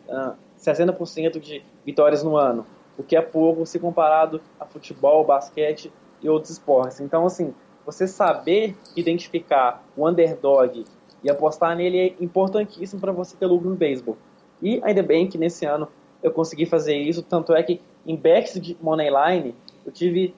60% 0.58 1.36
ah, 1.36 1.40
de 1.40 1.62
vitórias 1.84 2.22
no 2.22 2.36
ano 2.36 2.64
o 2.98 3.02
que 3.04 3.16
é 3.16 3.22
pouco 3.22 3.64
se 3.64 3.78
comparado 3.78 4.42
a 4.58 4.66
futebol, 4.66 5.24
basquete 5.24 5.92
e 6.20 6.28
outros 6.28 6.50
esportes. 6.54 7.00
Então, 7.00 7.24
assim, 7.24 7.54
você 7.86 8.08
saber 8.08 8.76
identificar 8.96 9.84
o 9.96 10.06
underdog 10.06 10.84
e 11.22 11.30
apostar 11.30 11.76
nele 11.76 11.98
é 11.98 12.14
importantíssimo 12.20 13.00
para 13.00 13.12
você 13.12 13.36
ter 13.36 13.46
lucro 13.46 13.68
no 13.68 13.76
beisebol. 13.76 14.16
E 14.62 14.80
ainda 14.82 15.02
bem 15.02 15.26
que 15.26 15.38
nesse 15.38 15.64
ano 15.64 15.88
eu 16.22 16.30
consegui 16.30 16.66
fazer 16.66 16.96
isso, 16.96 17.22
tanto 17.22 17.54
é 17.54 17.62
que 17.62 17.80
em 18.06 18.16
backs 18.16 18.60
de 18.60 18.76
Moneyline 18.80 19.54
eu 19.84 19.92
tive 19.92 20.34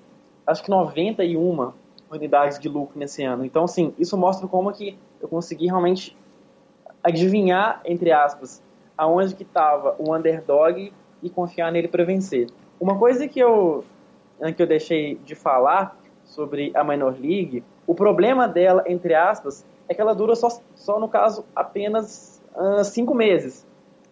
acho 0.46 0.62
que 0.62 0.70
91 0.70 1.72
unidades 2.10 2.58
de 2.58 2.68
lucro 2.68 2.98
nesse 2.98 3.22
ano. 3.22 3.44
Então, 3.44 3.64
assim, 3.64 3.94
isso 3.98 4.16
mostra 4.16 4.48
como 4.48 4.72
que 4.72 4.98
eu 5.20 5.28
consegui 5.28 5.66
realmente 5.66 6.16
adivinhar, 7.02 7.80
entre 7.84 8.10
aspas, 8.10 8.62
aonde 8.98 9.34
que 9.34 9.44
estava 9.44 9.94
o 9.98 10.14
underdog 10.14 10.92
e 11.22 11.30
confiar 11.30 11.70
nele 11.70 11.88
para 11.88 12.04
vencer. 12.04 12.48
Uma 12.80 12.98
coisa 12.98 13.28
que 13.28 13.38
eu, 13.38 13.84
que 14.56 14.62
eu 14.62 14.66
deixei 14.66 15.14
de 15.16 15.34
falar, 15.34 15.98
sobre 16.30 16.70
a 16.74 16.84
Minor 16.84 17.16
League, 17.20 17.64
o 17.86 17.94
problema 17.94 18.46
dela, 18.46 18.84
entre 18.86 19.14
aspas, 19.14 19.66
é 19.90 19.94
que 19.94 20.00
ela 20.00 20.14
dura 20.14 20.36
só, 20.36 20.48
só 20.76 21.00
no 21.00 21.08
caso, 21.08 21.44
apenas 21.54 22.40
uh, 22.54 22.84
cinco 22.84 23.12
meses. 23.12 23.66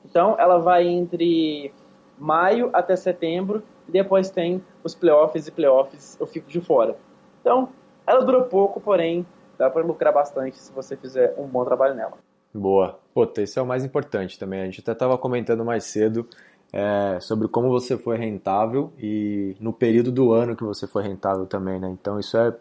Então, 0.04 0.34
ela 0.36 0.58
vai 0.58 0.88
entre 0.88 1.72
maio 2.18 2.68
até 2.72 2.96
setembro, 2.96 3.62
e 3.86 3.92
depois 3.92 4.28
tem 4.28 4.62
os 4.82 4.92
playoffs 4.96 5.46
e 5.46 5.52
playoffs 5.52 6.16
eu 6.20 6.26
fico 6.26 6.50
de 6.50 6.60
fora. 6.60 6.96
Então, 7.40 7.68
ela 8.04 8.24
dura 8.24 8.42
pouco, 8.42 8.80
porém, 8.80 9.24
dá 9.56 9.70
para 9.70 9.84
lucrar 9.84 10.12
bastante 10.12 10.58
se 10.58 10.72
você 10.72 10.96
fizer 10.96 11.36
um 11.38 11.46
bom 11.46 11.64
trabalho 11.64 11.94
nela. 11.94 12.18
Boa. 12.52 12.98
Pô, 13.14 13.30
esse 13.38 13.56
é 13.56 13.62
o 13.62 13.66
mais 13.66 13.84
importante 13.84 14.36
também. 14.36 14.62
A 14.62 14.64
gente 14.64 14.80
até 14.80 14.90
estava 14.90 15.16
comentando 15.16 15.64
mais 15.64 15.84
cedo 15.84 16.26
é, 16.72 17.20
sobre 17.20 17.46
como 17.46 17.68
você 17.68 17.96
foi 17.96 18.16
rentável 18.16 18.92
e 18.98 19.54
no 19.60 19.72
período 19.72 20.10
do 20.10 20.32
ano 20.32 20.56
que 20.56 20.64
você 20.64 20.88
foi 20.88 21.04
rentável 21.04 21.46
também, 21.46 21.78
né? 21.78 21.88
Então 21.88 22.18
isso 22.18 22.36
é 22.36 22.52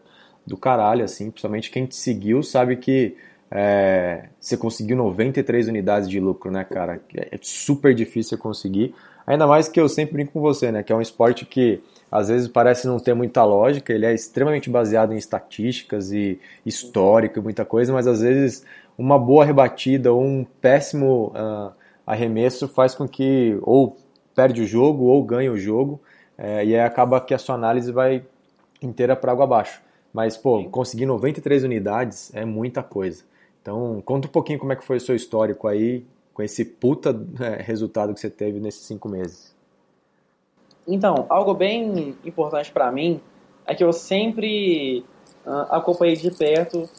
do 0.48 0.56
caralho, 0.56 1.04
assim, 1.04 1.30
principalmente 1.30 1.70
quem 1.70 1.86
te 1.86 1.96
seguiu 1.96 2.42
sabe 2.42 2.78
que 2.78 3.18
é, 3.52 4.30
você 4.40 4.56
conseguiu 4.56 4.96
93 4.96 5.68
unidades 5.68 6.10
de 6.10 6.20
lucro, 6.20 6.50
né, 6.50 6.64
cara? 6.64 7.02
É 7.14 7.38
super 7.42 7.94
difícil 7.94 8.38
conseguir. 8.38 8.96
Ainda 9.26 9.46
mais 9.46 9.68
que 9.68 9.80
eu 9.80 9.90
sempre 9.90 10.14
brinco 10.14 10.32
com 10.32 10.42
você, 10.42 10.72
né? 10.72 10.84
Que 10.84 10.94
é 10.94 10.96
um 10.96 11.02
esporte 11.02 11.46
que 11.46 11.82
às 12.10 12.30
vezes 12.30 12.48
parece 12.48 12.88
não 12.88 12.98
ter 12.98 13.14
muita 13.14 13.44
lógica, 13.44 13.92
ele 13.92 14.06
é 14.06 14.14
extremamente 14.14 14.70
baseado 14.70 15.14
em 15.14 15.18
estatísticas 15.18 16.14
e 16.14 16.40
histórico 16.66 17.40
e 17.40 17.42
muita 17.42 17.66
coisa, 17.66 17.92
mas 17.92 18.08
às 18.08 18.22
vezes 18.22 18.66
uma 18.98 19.20
boa 19.20 19.44
rebatida 19.44 20.14
ou 20.14 20.24
um 20.24 20.46
péssimo 20.62 21.34
uh, 21.36 21.74
arremesso 22.06 22.70
faz 22.70 22.96
com 22.96 23.06
que 23.06 23.58
ou 23.62 23.98
perde 24.34 24.62
o 24.62 24.66
jogo 24.66 25.06
ou 25.06 25.22
ganha 25.24 25.52
o 25.52 25.58
jogo, 25.58 26.00
é, 26.38 26.64
e 26.64 26.76
aí 26.76 26.80
acaba 26.80 27.20
que 27.20 27.34
a 27.34 27.38
sua 27.38 27.56
análise 27.56 27.92
vai 27.92 28.24
inteira 28.82 29.16
para 29.16 29.34
água 29.34 29.44
abaixo. 29.44 29.82
Mas, 30.14 30.38
pô, 30.38 30.60
Sim. 30.60 30.70
conseguir 30.70 31.06
93 31.06 31.64
unidades 31.64 32.34
é 32.34 32.46
muita 32.46 32.82
coisa. 32.82 33.24
Então, 33.62 34.02
conta 34.06 34.28
um 34.28 34.32
pouquinho 34.32 34.60
como 34.60 34.72
é 34.72 34.76
que 34.76 34.84
foi 34.84 34.98
o 34.98 35.02
seu 35.02 35.16
histórico 35.16 35.68
aí, 35.68 36.06
com 36.34 36.42
esse 36.42 36.64
puta 36.64 37.10
é, 37.40 37.62
resultado 37.62 38.14
que 38.14 38.20
você 38.20 38.30
teve 38.30 38.60
nesses 38.60 38.82
cinco 38.82 39.10
meses. 39.10 39.56
Então, 40.88 41.26
algo 41.30 41.54
bem 41.54 42.16
importante 42.24 42.72
para 42.72 42.90
mim 42.92 43.20
é 43.66 43.76
que 43.76 43.84
eu 43.84 43.92
sempre 43.92 45.04
uh, 45.46 45.68
acompanhei 45.70 46.16
de 46.16 46.32
perto 46.32 46.90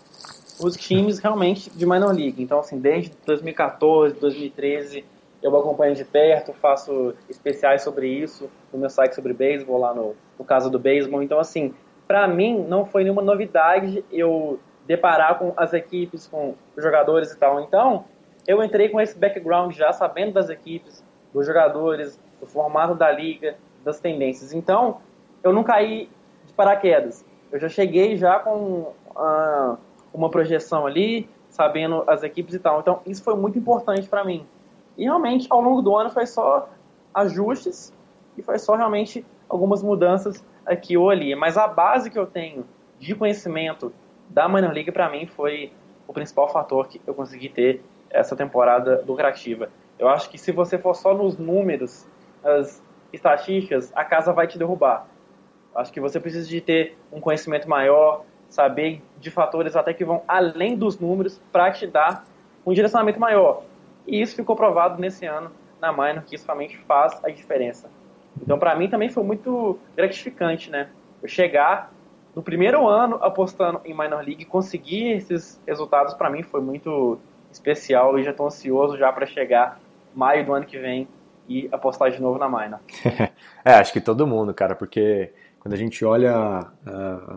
os 0.61 0.77
times 0.77 1.19
realmente 1.23 1.71
de 1.71 1.87
minor 1.87 2.13
league. 2.15 2.43
Então, 2.43 2.59
assim, 2.59 2.79
desde 2.79 3.13
2014, 3.25 4.17
2013, 4.21 5.05
eu 5.43 5.57
acompanho 5.57 5.95
de 5.95 6.05
perto, 6.05 6.53
faço 6.53 7.15
especiais 7.31 7.83
sobre 7.83 8.09
isso 8.09 8.51
no 8.73 8.79
meu 8.79 8.91
site 8.91 9.15
sobre 9.15 9.33
beisebol, 9.33 9.79
lá 9.79 9.95
no, 9.95 10.15
no 10.39 10.45
caso 10.45 10.69
do 10.69 10.79
beisebol. 10.79 11.23
Então, 11.23 11.39
assim, 11.39 11.73
para 12.09 12.27
mim 12.27 12.65
não 12.67 12.87
foi 12.87 13.05
nenhuma 13.05 13.21
novidade 13.21 14.03
eu 14.11 14.59
deparar 14.87 15.39
com 15.39 15.53
as 15.55 15.75
equipes, 15.75 16.27
com 16.27 16.55
os 16.75 16.83
jogadores 16.83 17.31
e 17.31 17.39
tal. 17.39 17.61
Então, 17.61 18.07
eu 18.47 18.65
entrei 18.65 18.89
com 18.89 18.99
esse 18.99 19.17
background 19.17 19.75
já 19.77 19.93
sabendo 19.93 20.33
das 20.33 20.49
equipes, 20.49 21.05
dos 21.35 21.47
jogadores, 21.47 22.19
do 22.41 22.47
formato 22.47 22.95
da 22.95 23.13
liga, 23.13 23.57
das 23.85 24.01
tendências. 24.01 24.55
Então, 24.55 25.03
eu 25.45 25.53
não 25.53 25.63
caí 25.63 26.09
de 26.47 26.53
paraquedas. 26.55 27.23
Eu 27.53 27.61
já 27.61 27.69
cheguei 27.69 28.17
já 28.17 28.39
com 28.39 28.93
uh, 29.15 29.77
uma 30.13 30.31
projeção 30.31 30.87
ali, 30.87 31.29
sabendo 31.51 32.05
as 32.07 32.23
equipes 32.23 32.55
e 32.55 32.59
tal. 32.59 32.81
Então, 32.81 33.01
isso 33.05 33.23
foi 33.23 33.37
muito 33.37 33.59
importante 33.59 34.09
para 34.09 34.25
mim. 34.25 34.47
E 34.97 35.05
realmente, 35.05 35.47
ao 35.51 35.61
longo 35.61 35.83
do 35.83 35.95
ano, 35.95 36.09
foi 36.09 36.27
só 36.27 36.71
ajustes 37.13 37.93
e 38.39 38.43
foi 38.43 38.59
só 38.59 38.75
realmente 38.75 39.25
algumas 39.49 39.83
mudanças 39.83 40.45
aqui 40.67 40.97
ou 40.97 41.11
ali. 41.11 41.35
Mas 41.35 41.57
a 41.57 41.67
base 41.67 42.11
que 42.11 42.19
eu 42.19 42.27
tenho 42.27 42.65
de 42.99 43.15
conhecimento 43.15 43.93
da 44.29 44.49
Minor 44.49 44.73
League, 44.73 44.93
para 44.93 45.09
mim, 45.09 45.27
foi 45.27 45.73
o 46.07 46.13
principal 46.13 46.49
fator 46.49 46.89
que 46.89 47.01
eu 47.07 47.15
consegui 47.15 47.49
ter 47.49 47.83
essa 48.11 48.37
temporada 48.37 49.05
lucrativa. 49.07 49.71
Eu 49.99 50.09
acho 50.09 50.31
que 50.31 50.39
se 50.39 50.53
você 50.53 50.79
for 50.79 50.95
só 50.95 51.15
nos 51.15 51.37
números, 51.37 52.07
as 52.45 52.83
estatísticas, 53.13 53.93
a 53.95 54.05
casa 54.05 54.33
vai 54.33 54.47
te 54.47 54.59
derrubar. 54.59 55.07
Acho 55.75 55.93
que 55.93 56.01
você 56.01 56.19
precisa 56.19 56.49
de 56.49 56.61
ter 56.61 56.99
um 57.13 57.21
conhecimento 57.21 57.69
maior, 57.69 58.25
saber 58.49 59.03
de 59.19 59.31
fatores 59.31 59.77
até 59.77 59.93
que 59.93 60.05
vão 60.05 60.23
além 60.27 60.77
dos 60.77 60.99
números 60.99 61.41
para 61.53 61.71
te 61.71 61.87
dar 61.87 62.25
um 62.65 62.73
direcionamento 62.73 63.21
maior. 63.21 63.63
E 64.07 64.21
isso 64.21 64.35
ficou 64.35 64.57
provado 64.57 65.01
nesse 65.01 65.27
ano 65.27 65.51
na 65.81 65.93
Minor, 65.93 66.23
que 66.23 66.35
isso 66.35 66.47
realmente 66.47 66.77
faz 66.79 67.21
a 67.23 67.31
diferença. 67.31 67.91
Então, 68.43 68.59
para 68.59 68.75
mim 68.75 68.89
também 68.89 69.09
foi 69.09 69.23
muito 69.23 69.79
gratificante, 69.97 70.71
né? 70.71 70.89
Eu 71.23 71.29
chegar 71.29 71.93
no 72.35 72.43
primeiro 72.43 72.87
ano 72.87 73.17
apostando 73.17 73.81
em 73.85 73.93
Minor 73.93 74.25
League, 74.25 74.45
conseguir 74.45 75.13
esses 75.13 75.61
resultados 75.67 76.15
para 76.15 76.31
mim 76.31 76.43
foi 76.43 76.61
muito 76.61 77.19
especial 77.51 78.19
e 78.19 78.25
já 78.25 78.31
estou 78.31 78.47
ansioso 78.47 78.97
já 78.97 79.13
para 79.13 79.27
chegar 79.27 79.81
maio 80.15 80.45
do 80.45 80.53
ano 80.53 80.65
que 80.67 80.79
vem 80.79 81.09
e 81.49 81.69
apostar 81.73 82.11
de 82.11 82.21
novo 82.21 82.39
na 82.39 82.49
Minor. 82.49 82.81
é, 83.65 83.75
acho 83.75 83.93
que 83.93 84.01
todo 84.01 84.27
mundo, 84.27 84.53
cara, 84.53 84.75
porque 84.75 85.33
quando 85.59 85.75
a 85.75 85.77
gente 85.77 86.05
olha 86.05 86.67
a 86.87 87.37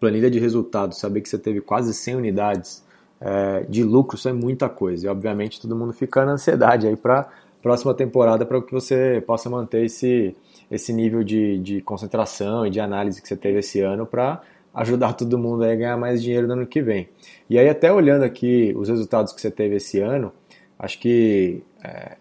planilha 0.00 0.30
de 0.30 0.38
resultados, 0.38 0.98
saber 0.98 1.20
que 1.20 1.28
você 1.28 1.38
teve 1.38 1.60
quase 1.60 1.92
100 1.92 2.16
unidades 2.16 2.86
é, 3.20 3.60
de 3.68 3.82
lucro, 3.82 4.16
isso 4.16 4.28
é 4.28 4.32
muita 4.32 4.68
coisa. 4.68 5.06
E 5.06 5.08
obviamente 5.10 5.60
todo 5.60 5.76
mundo 5.76 5.92
fica 5.92 6.24
na 6.24 6.32
ansiedade 6.32 6.86
aí 6.86 6.96
para 6.96 7.28
próxima 7.62 7.94
temporada 7.94 8.44
para 8.46 8.60
que 8.62 8.72
você 8.72 9.22
possa 9.26 9.50
manter 9.50 9.84
esse, 9.84 10.34
esse 10.70 10.92
nível 10.92 11.22
de, 11.22 11.58
de 11.58 11.80
concentração 11.80 12.66
e 12.66 12.70
de 12.70 12.80
análise 12.80 13.20
que 13.20 13.28
você 13.28 13.36
teve 13.36 13.58
esse 13.58 13.80
ano 13.80 14.06
para 14.06 14.42
ajudar 14.74 15.14
todo 15.14 15.38
mundo 15.38 15.64
a 15.64 15.74
ganhar 15.74 15.96
mais 15.96 16.22
dinheiro 16.22 16.46
no 16.46 16.52
ano 16.52 16.66
que 16.66 16.80
vem. 16.80 17.08
E 17.50 17.58
aí 17.58 17.68
até 17.68 17.92
olhando 17.92 18.22
aqui 18.22 18.72
os 18.76 18.88
resultados 18.88 19.32
que 19.32 19.40
você 19.40 19.50
teve 19.50 19.76
esse 19.76 20.00
ano, 20.00 20.32
acho 20.78 20.98
que 21.00 21.62
é, 21.82 22.16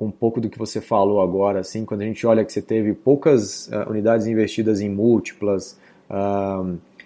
com 0.00 0.06
um 0.06 0.10
pouco 0.10 0.40
do 0.40 0.48
que 0.48 0.58
você 0.58 0.80
falou 0.80 1.20
agora, 1.20 1.60
assim, 1.60 1.84
quando 1.84 2.00
a 2.00 2.04
gente 2.04 2.26
olha 2.26 2.42
que 2.42 2.50
você 2.50 2.62
teve 2.62 2.94
poucas 2.94 3.68
uh, 3.68 3.90
unidades 3.90 4.26
investidas 4.26 4.80
em 4.80 4.88
múltiplas, 4.88 5.78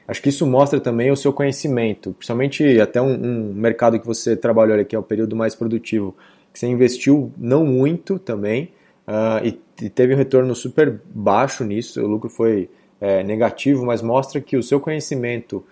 acho 0.07 0.23
que 0.23 0.29
isso 0.29 0.47
mostra 0.47 0.79
também 0.79 1.11
o 1.11 1.17
seu 1.17 1.33
conhecimento, 1.33 2.13
principalmente 2.13 2.81
até 2.81 3.03
um, 3.03 3.15
um 3.15 3.53
mercado 3.53 3.99
que 3.99 4.07
você 4.07 4.37
trabalhou 4.37 4.75
ali, 4.75 4.85
que 4.85 4.95
é 4.95 4.99
o 4.99 5.03
período 5.03 5.35
mais 5.35 5.57
produtivo, 5.57 6.15
que 6.55 6.61
você 6.61 6.69
investiu 6.69 7.33
não 7.37 7.67
muito 7.67 8.17
também 8.17 8.71
uh, 9.09 9.45
e, 9.45 9.61
e, 9.85 9.91
teve 9.91 10.15
um 10.15 10.17
retorno 10.17 10.55
super 10.55 11.01
baixo 11.13 11.65
nisso, 11.65 12.01
o 12.01 12.07
lucro 12.07 12.31
foi 12.31 12.71
é, 13.01 13.25
negativo, 13.25 13.85
mas 13.85 14.01
mostra 14.01 14.41
que 14.41 14.57
o 14.57 14.63
seu 14.63 14.81
conhecimento 14.81 15.63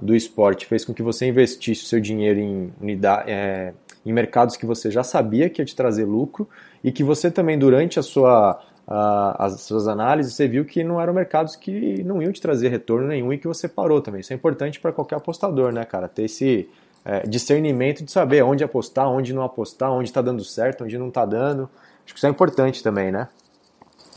do 0.00 0.16
esporte 0.16 0.64
fez 0.64 0.86
com 0.86 0.94
que 0.94 1.02
você 1.02 1.26
investisse 1.26 1.82
o 1.82 1.86
seu 1.86 2.00
dinheiro 2.00 2.40
em 2.40 2.72
unidade, 2.80 3.30
é, 3.30 3.74
em 4.04 4.12
mercados 4.12 4.56
que 4.56 4.64
você 4.64 4.90
já 4.90 5.02
sabia 5.02 5.50
que 5.50 5.60
ia 5.60 5.66
te 5.66 5.76
trazer 5.76 6.04
lucro 6.04 6.48
e 6.82 6.90
que 6.90 7.04
você 7.04 7.30
também, 7.30 7.58
durante 7.58 7.98
a 7.98 8.02
sua, 8.02 8.58
as 8.86 9.60
suas 9.60 9.86
análises, 9.86 10.34
você 10.34 10.48
viu 10.48 10.64
que 10.64 10.82
não 10.82 11.00
eram 11.00 11.12
mercados 11.12 11.56
que 11.56 12.02
não 12.04 12.22
iam 12.22 12.32
te 12.32 12.40
trazer 12.40 12.68
retorno 12.68 13.08
nenhum 13.08 13.32
e 13.32 13.38
que 13.38 13.46
você 13.46 13.68
parou 13.68 14.00
também. 14.00 14.20
Isso 14.20 14.32
é 14.32 14.36
importante 14.36 14.80
para 14.80 14.92
qualquer 14.92 15.16
apostador, 15.16 15.72
né, 15.72 15.84
cara? 15.84 16.08
Ter 16.08 16.24
esse 16.24 16.68
é, 17.04 17.20
discernimento 17.20 18.02
de 18.02 18.10
saber 18.10 18.42
onde 18.42 18.64
apostar, 18.64 19.08
onde 19.10 19.32
não 19.32 19.42
apostar, 19.42 19.92
onde 19.92 20.08
está 20.08 20.22
dando 20.22 20.42
certo, 20.42 20.84
onde 20.84 20.96
não 20.96 21.08
está 21.08 21.24
dando. 21.24 21.68
Acho 22.04 22.14
que 22.14 22.18
isso 22.18 22.26
é 22.26 22.30
importante 22.30 22.82
também, 22.82 23.12
né? 23.12 23.28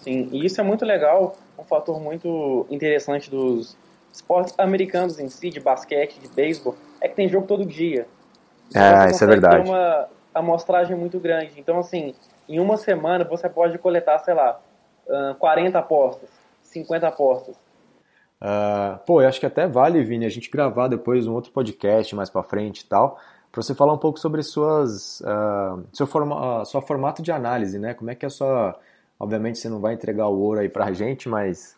Sim, 0.02 0.30
e 0.32 0.46
isso 0.46 0.62
é 0.62 0.64
muito 0.64 0.86
legal, 0.86 1.36
um 1.58 1.64
fator 1.64 2.00
muito 2.00 2.66
interessante 2.70 3.30
dos 3.30 3.76
esportes 4.14 4.54
americanos 4.58 5.20
em 5.20 5.30
si, 5.30 5.50
de 5.50 5.60
basquete, 5.60 6.20
de 6.20 6.28
beisebol, 6.30 6.76
é 7.02 7.08
que 7.08 7.16
tem 7.16 7.28
jogo 7.28 7.46
todo 7.46 7.66
dia. 7.66 8.08
É, 8.74 9.12
isso 9.12 9.24
é 9.24 9.28
verdade. 9.28 9.64
Ter 9.64 9.70
uma 9.70 10.08
amostragem 10.34 10.96
muito 10.96 11.20
grande. 11.20 11.54
Então, 11.58 11.80
assim, 11.80 12.14
em 12.48 12.60
uma 12.60 12.78
semana 12.78 13.24
você 13.26 13.50
pode 13.50 13.78
coletar, 13.78 14.20
sei 14.20 14.34
lá, 14.34 14.60
40 15.40 15.78
apostas, 15.78 16.30
50 16.64 17.08
apostas. 17.08 17.56
Uh, 18.42 19.00
pô, 19.06 19.22
eu 19.22 19.28
acho 19.28 19.40
que 19.40 19.46
até 19.46 19.68
vale, 19.68 20.04
Vini, 20.04 20.26
a 20.26 20.30
gente 20.30 20.50
gravar 20.50 20.88
depois 20.88 21.26
um 21.26 21.34
outro 21.34 21.52
podcast 21.52 22.16
mais 22.16 22.30
para 22.30 22.44
frente 22.44 22.82
e 22.82 22.86
tal, 22.86 23.20
para 23.52 23.62
você 23.62 23.74
falar 23.74 23.94
um 23.94 23.98
pouco 23.98 24.20
sobre 24.20 24.44
suas, 24.44 25.22
uh, 25.22 25.84
seu 25.92 26.06
forma, 26.06 26.62
uh, 26.62 26.66
sua 26.66 26.82
formato 26.82 27.22
de 27.22 27.32
análise, 27.32 27.80
né? 27.80 27.94
Como 27.94 28.12
é 28.12 28.16
que 28.16 28.26
é 28.26 28.28
a 28.28 28.30
sua. 28.30 28.80
Obviamente 29.20 29.58
você 29.58 29.68
não 29.68 29.80
vai 29.80 29.96
entregar 29.96 30.28
o 30.28 30.40
ouro 30.40 30.60
aí 30.60 30.70
pra 30.70 30.92
gente, 30.94 31.28
mas 31.28 31.76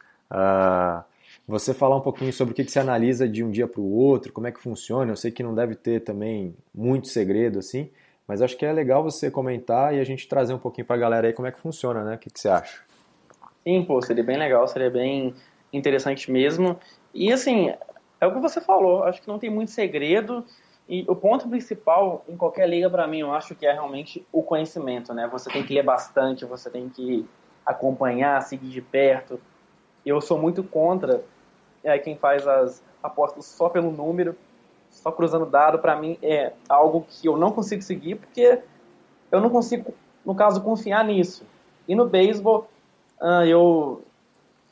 você 1.48 1.74
falar 1.74 1.96
um 1.96 2.02
pouquinho 2.02 2.32
sobre 2.34 2.52
o 2.52 2.56
que, 2.56 2.64
você 2.64 2.80
analisa 2.80 3.28
de 3.28 3.44
um 3.44 3.50
dia 3.50 3.68
para 3.68 3.80
o 3.80 3.92
outro, 3.92 4.32
como 4.34 4.46
é 4.46 4.52
que 4.52 4.60
funciona. 4.60 5.12
Eu 5.12 5.16
sei 5.16 5.32
que 5.32 5.42
não 5.42 5.56
deve 5.56 5.74
ter 5.74 6.02
também 6.02 6.54
muito 6.76 7.08
segredo 7.08 7.60
assim, 7.60 7.90
mas 8.28 8.42
acho 8.42 8.58
que 8.58 8.66
é 8.66 8.74
legal 8.74 9.02
você 9.02 9.32
comentar 9.32 9.96
e 9.96 10.00
a 10.00 10.04
gente 10.04 10.28
trazer 10.28 10.54
um 10.54 10.60
pouquinho 10.60 10.86
para 10.86 10.98
a 10.98 11.00
galera 11.00 11.28
aí 11.28 11.34
como 11.34 11.48
é 11.48 11.52
que 11.52 11.60
funciona, 11.60 12.04
né? 12.04 12.16
O 12.16 12.18
que, 12.20 12.30
que 12.30 12.40
você 12.40 12.50
acha? 12.50 12.82
Sim, 13.64 13.84
pô, 13.84 14.02
seria 14.02 14.24
bem 14.24 14.38
legal, 14.38 14.68
seria 14.68 14.90
bem 14.90 15.34
interessante 15.72 16.32
mesmo. 16.32 16.80
E 17.14 17.32
assim, 17.32 17.74
é 18.20 18.28
o 18.28 18.34
que 18.34 18.40
você 18.40 18.60
falou, 18.60 19.04
acho 19.04 19.22
que 19.22 19.28
não 19.28 19.40
tem 19.40 19.50
muito 19.50 19.72
segredo. 19.72 20.46
E 20.88 21.06
o 21.08 21.16
ponto 21.16 21.48
principal 21.48 22.26
em 22.28 22.36
qualquer 22.36 22.68
liga 22.68 22.90
para 22.90 23.08
mim, 23.08 23.20
eu 23.20 23.32
acho 23.32 23.54
que 23.54 23.66
é 23.66 23.72
realmente 23.72 24.26
o 24.32 24.42
conhecimento, 24.42 25.14
né? 25.14 25.28
Você 25.32 25.50
tem 25.50 25.64
que 25.64 25.74
ler 25.74 25.84
bastante, 25.84 26.46
você 26.46 26.70
tem 26.70 26.90
que 26.90 27.28
acompanhar, 27.64 28.42
seguir 28.42 28.70
de 28.70 28.82
perto. 28.82 29.40
Eu 30.04 30.20
sou 30.20 30.40
muito 30.40 30.64
contra 30.64 31.24
é 31.84 31.98
quem 31.98 32.18
faz 32.18 32.48
as 32.48 32.84
apostas 33.02 33.46
só 33.46 33.70
pelo 33.70 33.92
número, 33.92 34.36
só 34.90 35.12
cruzando 35.12 35.46
dado, 35.46 35.80
para 35.80 35.96
mim 35.96 36.18
é 36.22 36.54
algo 36.68 37.06
que 37.08 37.28
eu 37.28 37.38
não 37.38 37.52
consigo 37.52 37.82
seguir, 37.82 38.16
porque 38.16 38.62
eu 39.32 39.40
não 39.40 39.50
consigo, 39.50 39.94
no 40.26 40.36
caso, 40.36 40.62
confiar 40.62 41.06
nisso. 41.06 41.46
E 41.88 41.96
no 41.96 42.06
beisebol, 42.06 42.68
uh, 43.22 43.46
eu, 43.46 44.04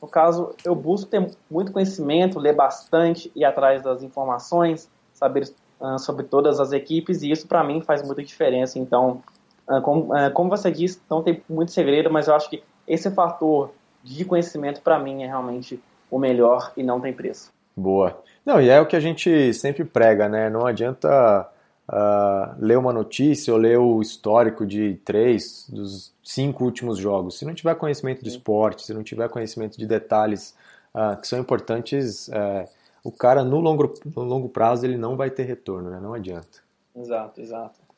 no 0.00 0.08
caso, 0.08 0.54
eu 0.64 0.74
busco 0.74 1.10
ter 1.10 1.30
muito 1.50 1.72
conhecimento, 1.72 2.38
ler 2.38 2.54
bastante, 2.54 3.30
ir 3.34 3.44
atrás 3.44 3.82
das 3.82 4.02
informações, 4.02 4.88
saber 5.12 5.50
uh, 5.80 5.98
sobre 5.98 6.24
todas 6.24 6.60
as 6.60 6.72
equipes, 6.72 7.22
e 7.22 7.30
isso 7.30 7.46
para 7.46 7.64
mim 7.64 7.80
faz 7.80 8.02
muita 8.02 8.22
diferença. 8.22 8.78
Então, 8.78 9.22
uh, 9.68 9.80
como, 9.82 10.08
como 10.32 10.50
você 10.50 10.70
disse, 10.70 11.00
não 11.10 11.22
tem 11.22 11.42
muito 11.48 11.72
segredo, 11.72 12.10
mas 12.10 12.28
eu 12.28 12.34
acho 12.34 12.48
que 12.48 12.62
esse 12.86 13.10
fator 13.10 13.70
de 14.02 14.24
conhecimento 14.24 14.80
para 14.80 14.98
mim 14.98 15.22
é 15.22 15.26
realmente 15.26 15.82
o 16.10 16.18
melhor 16.18 16.72
e 16.76 16.82
não 16.82 17.00
tem 17.00 17.12
preço. 17.12 17.52
Boa. 17.76 18.18
Não, 18.44 18.60
e 18.60 18.68
é 18.68 18.80
o 18.80 18.86
que 18.86 18.96
a 18.96 19.00
gente 19.00 19.52
sempre 19.52 19.84
prega, 19.84 20.28
né? 20.28 20.48
Não 20.48 20.66
adianta 20.66 21.48
uh, 21.88 22.54
ler 22.58 22.78
uma 22.78 22.92
notícia 22.92 23.52
ou 23.52 23.58
ler 23.58 23.78
o 23.78 24.00
histórico 24.00 24.66
de 24.66 25.00
três 25.04 25.66
dos 25.68 26.12
cinco 26.22 26.64
últimos 26.64 26.98
jogos. 26.98 27.38
Se 27.38 27.44
não 27.44 27.54
tiver 27.54 27.74
conhecimento 27.74 28.22
de 28.22 28.28
esporte, 28.28 28.84
se 28.84 28.94
não 28.94 29.02
tiver 29.02 29.28
conhecimento 29.28 29.78
de 29.78 29.86
detalhes 29.86 30.54
uh, 30.94 31.20
que 31.20 31.26
são 31.26 31.38
importantes, 31.38 32.28
uh, 32.28 32.68
o 33.02 33.10
cara 33.10 33.42
no 33.44 33.58
longo, 33.60 33.94
no 34.04 34.22
longo 34.22 34.48
prazo 34.48 34.84
ele 34.84 34.96
não 34.96 35.16
vai 35.16 35.30
ter 35.30 35.44
retorno, 35.44 35.90
né? 35.90 35.98
Não 36.00 36.14
adianta. 36.14 36.58
Exato, 36.94 37.40
exato. 37.40 37.88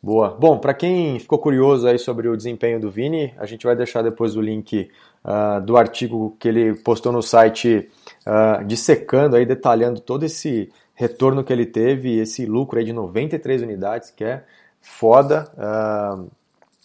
Boa. 0.00 0.30
Bom, 0.30 0.58
para 0.58 0.74
quem 0.74 1.18
ficou 1.18 1.38
curioso 1.38 1.88
aí 1.88 1.98
sobre 1.98 2.28
o 2.28 2.36
desempenho 2.36 2.80
do 2.80 2.88
Vini, 2.88 3.34
a 3.36 3.46
gente 3.46 3.66
vai 3.66 3.74
deixar 3.74 4.00
depois 4.00 4.36
o 4.36 4.40
link 4.40 4.88
uh, 5.24 5.60
do 5.60 5.76
artigo 5.76 6.36
que 6.38 6.46
ele 6.46 6.74
postou 6.74 7.10
no 7.10 7.20
site 7.20 7.90
uh, 8.24 8.64
dissecando 8.64 9.34
aí, 9.34 9.44
detalhando 9.44 10.00
todo 10.00 10.24
esse 10.24 10.70
retorno 10.98 11.44
que 11.44 11.52
ele 11.52 11.64
teve, 11.64 12.18
esse 12.18 12.44
lucro 12.44 12.76
aí 12.76 12.84
de 12.84 12.92
93 12.92 13.62
unidades, 13.62 14.10
que 14.10 14.24
é 14.24 14.44
foda. 14.80 15.48
Uh, 15.54 16.28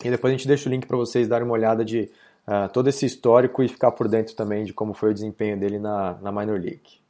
e 0.06 0.12
depois 0.12 0.32
a 0.32 0.38
gente 0.38 0.48
deixa 0.48 0.70
o 0.70 0.72
link 0.72 0.86
para 0.86 0.96
vocês 0.96 1.28
darem 1.28 1.46
uma 1.48 1.56
olhada 1.56 1.84
de 1.84 2.12
uh, 2.48 2.72
todo 2.72 2.88
esse 2.90 3.08
histórico 3.08 3.64
e 3.64 3.68
ficar 3.68 3.92
por 3.92 4.08
dentro 4.08 4.36
também 4.36 4.66
de 4.66 4.72
como 4.72 4.94
foi 4.94 5.10
o 5.10 5.14
desempenho 5.16 5.60
dele 5.60 5.80
na, 5.80 6.14
na 6.22 6.32
Minor 6.32 6.60
League. 6.60 7.02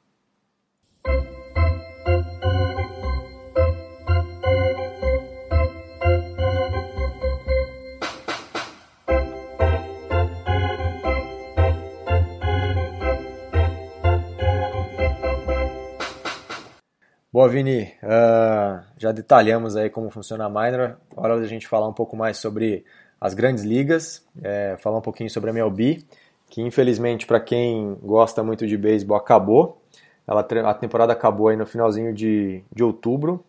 Boa, 17.33 17.49
Vini. 17.49 17.91
Uh, 18.03 18.83
já 18.95 19.11
detalhamos 19.11 19.75
aí 19.75 19.89
como 19.89 20.11
funciona 20.11 20.45
a 20.45 20.49
Minor. 20.49 20.97
Hora 21.15 21.39
da 21.39 21.47
gente 21.47 21.67
falar 21.67 21.87
um 21.87 21.93
pouco 21.93 22.15
mais 22.15 22.37
sobre 22.37 22.85
as 23.19 23.33
grandes 23.33 23.63
ligas, 23.63 24.23
é, 24.43 24.77
falar 24.79 24.99
um 24.99 25.01
pouquinho 25.01 25.31
sobre 25.31 25.49
a 25.49 25.53
MLB, 25.53 26.05
que 26.47 26.61
infelizmente 26.61 27.25
para 27.25 27.39
quem 27.39 27.97
gosta 28.03 28.43
muito 28.43 28.67
de 28.67 28.77
beisebol 28.77 29.17
acabou. 29.17 29.81
Ela, 30.27 30.41
a 30.69 30.73
temporada 30.75 31.11
acabou 31.11 31.47
aí 31.47 31.57
no 31.57 31.65
finalzinho 31.65 32.13
de, 32.13 32.63
de 32.71 32.83
outubro. 32.83 33.43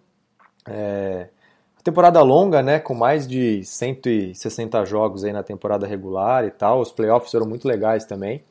É, 0.66 1.28
temporada 1.82 2.22
longa, 2.22 2.62
né, 2.62 2.78
com 2.80 2.94
mais 2.94 3.28
de 3.28 3.62
160 3.66 4.82
jogos 4.86 5.24
aí 5.24 5.32
na 5.34 5.42
temporada 5.42 5.86
regular 5.86 6.46
e 6.46 6.50
tal. 6.50 6.80
Os 6.80 6.90
playoffs 6.90 7.30
foram 7.30 7.46
muito 7.46 7.68
legais 7.68 8.06
também. 8.06 8.42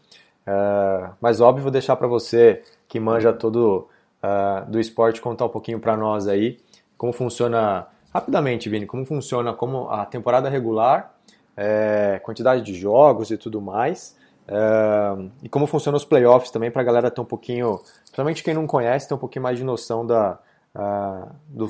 Uh, 0.45 1.11
mas 1.19 1.41
óbvio, 1.41 1.63
vou 1.63 1.71
deixar 1.71 1.95
para 1.95 2.07
você 2.07 2.61
que 2.87 2.99
manja 2.99 3.33
todo 3.33 3.87
uh, 4.23 4.69
do 4.69 4.79
esporte 4.79 5.21
contar 5.21 5.45
um 5.45 5.49
pouquinho 5.49 5.79
para 5.79 5.97
nós 5.97 6.27
aí 6.27 6.57
como 7.03 7.11
funciona 7.11 7.85
rapidamente, 8.13 8.69
Vini, 8.69 8.85
como 8.85 9.05
funciona 9.05 9.53
como 9.53 9.89
a 9.89 10.05
temporada 10.05 10.47
regular, 10.47 11.13
é, 11.57 12.17
quantidade 12.23 12.61
de 12.61 12.73
jogos 12.73 13.29
e 13.29 13.37
tudo 13.37 13.59
mais. 13.59 14.15
É, 14.47 15.29
e 15.43 15.49
como 15.49 15.67
funcionam 15.67 15.97
os 15.97 16.05
playoffs 16.05 16.49
também 16.49 16.71
para 16.71 16.81
a 16.81 16.85
galera 16.85 17.11
ter 17.11 17.19
um 17.19 17.25
pouquinho, 17.25 17.79
principalmente 18.03 18.41
quem 18.41 18.53
não 18.53 18.65
conhece, 18.65 19.07
ter 19.07 19.13
um 19.15 19.17
pouquinho 19.17 19.43
mais 19.43 19.57
de 19.57 19.65
noção 19.65 20.05
da, 20.05 20.39
uh, 20.73 21.29
do 21.49 21.69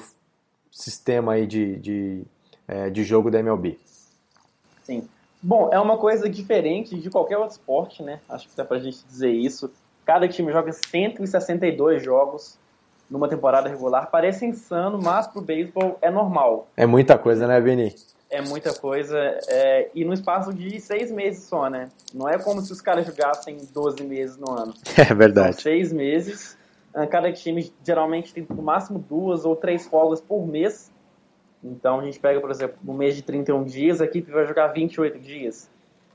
sistema 0.69 1.33
aí 1.33 1.47
de, 1.47 1.77
de, 1.79 2.23
é, 2.67 2.91
de 2.91 3.03
jogo 3.03 3.31
da 3.31 3.39
MLB. 3.39 3.79
Sim. 4.83 5.07
Bom, 5.41 5.69
é 5.71 5.79
uma 5.79 5.97
coisa 5.97 6.29
diferente 6.29 6.95
de 6.95 7.09
qualquer 7.09 7.37
outro 7.37 7.53
esporte, 7.53 8.03
né? 8.03 8.19
Acho 8.29 8.47
que 8.47 8.55
dá 8.55 8.63
pra 8.63 8.77
gente 8.77 9.03
dizer 9.05 9.31
isso. 9.31 9.71
Cada 10.05 10.27
time 10.27 10.51
joga 10.51 10.71
162 10.71 12.03
jogos 12.03 12.57
numa 13.09 13.27
temporada 13.29 13.69
regular. 13.69 14.09
Parece 14.09 14.45
insano, 14.45 14.99
mas 15.01 15.27
pro 15.27 15.41
beisebol 15.41 15.97
é 16.01 16.09
normal. 16.09 16.67
É 16.75 16.85
muita 16.85 17.17
coisa, 17.17 17.47
né, 17.47 17.59
Vini? 17.61 17.95
É 18.29 18.41
muita 18.41 18.73
coisa. 18.73 19.17
É, 19.47 19.89
e 19.93 20.03
no 20.03 20.13
espaço 20.13 20.51
de 20.51 20.79
seis 20.79 21.11
meses 21.11 21.43
só, 21.43 21.69
né? 21.69 21.89
Não 22.13 22.27
é 22.27 22.37
como 22.39 22.61
se 22.61 22.71
os 22.71 22.81
caras 22.81 23.05
jogassem 23.05 23.59
12 23.71 24.03
meses 24.03 24.37
no 24.37 24.51
ano. 24.51 24.73
É 24.97 25.13
verdade. 25.13 25.55
São 25.55 25.63
seis 25.63 25.93
meses. 25.93 26.57
Ah, 26.93 27.07
cada 27.07 27.31
time 27.31 27.71
geralmente 27.83 28.33
tem 28.33 28.45
no 28.49 28.61
máximo 28.61 28.99
duas 28.99 29.45
ou 29.45 29.55
três 29.55 29.85
folgas 29.85 30.19
por 30.19 30.45
mês. 30.47 30.91
Então 31.63 31.99
a 31.99 32.03
gente 32.03 32.19
pega, 32.19 32.41
por 32.41 32.51
exemplo, 32.51 32.77
no 32.83 32.93
mês 32.93 33.15
de 33.15 33.21
31 33.21 33.63
dias, 33.63 34.01
a 34.01 34.05
equipe 34.05 34.31
vai 34.31 34.45
jogar 34.45 34.67
28 34.67 35.19
dias. 35.19 35.69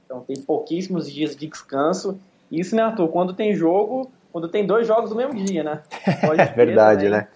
Então 0.04 0.20
tem 0.20 0.36
pouquíssimos 0.36 1.10
dias 1.10 1.36
de 1.36 1.46
descanso 1.46 2.18
isso, 2.50 2.74
né, 2.74 2.82
Arthur? 2.82 3.08
Quando 3.08 3.32
tem 3.34 3.54
jogo, 3.54 4.10
quando 4.32 4.48
tem 4.48 4.66
dois 4.66 4.86
jogos 4.86 5.10
no 5.10 5.16
mesmo 5.16 5.34
dia, 5.34 5.62
né? 5.62 5.82
Pode 6.24 6.40
é 6.40 6.46
verdade, 6.46 7.08
né? 7.08 7.28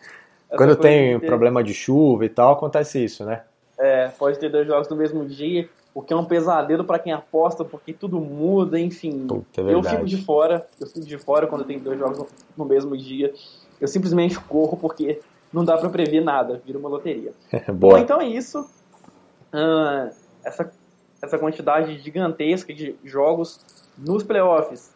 Quando 0.57 0.77
tem 0.77 1.19
de 1.19 1.27
problema 1.27 1.65
de 1.65 1.73
chuva 1.73 2.25
e 2.25 2.29
tal, 2.29 2.53
acontece 2.53 3.03
isso, 3.03 3.25
né? 3.25 3.43
É, 3.79 4.09
pode 4.09 4.39
ter 4.39 4.51
dois 4.51 4.67
jogos 4.67 4.89
no 4.89 4.97
mesmo 4.97 5.25
dia, 5.25 5.69
o 5.95 6.03
que 6.03 6.13
é 6.13 6.17
um 6.17 6.25
pesadelo 6.25 6.85
para 6.85 6.99
quem 6.99 7.13
aposta, 7.13 7.65
porque 7.65 7.93
tudo 7.93 8.21
muda, 8.21 8.79
enfim. 8.79 9.27
Puta, 9.27 9.63
é 9.63 9.75
eu 9.75 9.83
fico 9.83 10.05
de 10.05 10.23
fora, 10.23 10.67
eu 10.81 10.87
fico 10.87 11.07
de 11.07 11.19
fora 11.19 11.47
quando 11.47 11.65
tem 11.65 11.79
dois 11.79 11.99
jogos 11.99 12.29
no 12.57 12.65
mesmo 12.65 12.97
dia. 12.97 13.33
Eu 13.81 13.89
simplesmente 13.89 14.39
corro 14.39 14.77
porque 14.77 15.21
não 15.53 15.65
dá 15.65 15.77
para 15.77 15.89
prever 15.89 16.21
nada, 16.21 16.63
vira 16.65 16.79
uma 16.79 16.89
loteria. 16.89 17.33
Boa. 17.75 17.95
Bom, 17.95 17.99
então 17.99 18.21
é 18.21 18.27
isso. 18.27 18.61
Uh, 19.53 20.13
essa, 20.45 20.71
essa 21.21 21.39
quantidade 21.39 21.99
gigantesca 21.99 22.73
de 22.73 22.95
jogos 23.05 23.61
nos 23.99 24.23
playoffs 24.23 24.93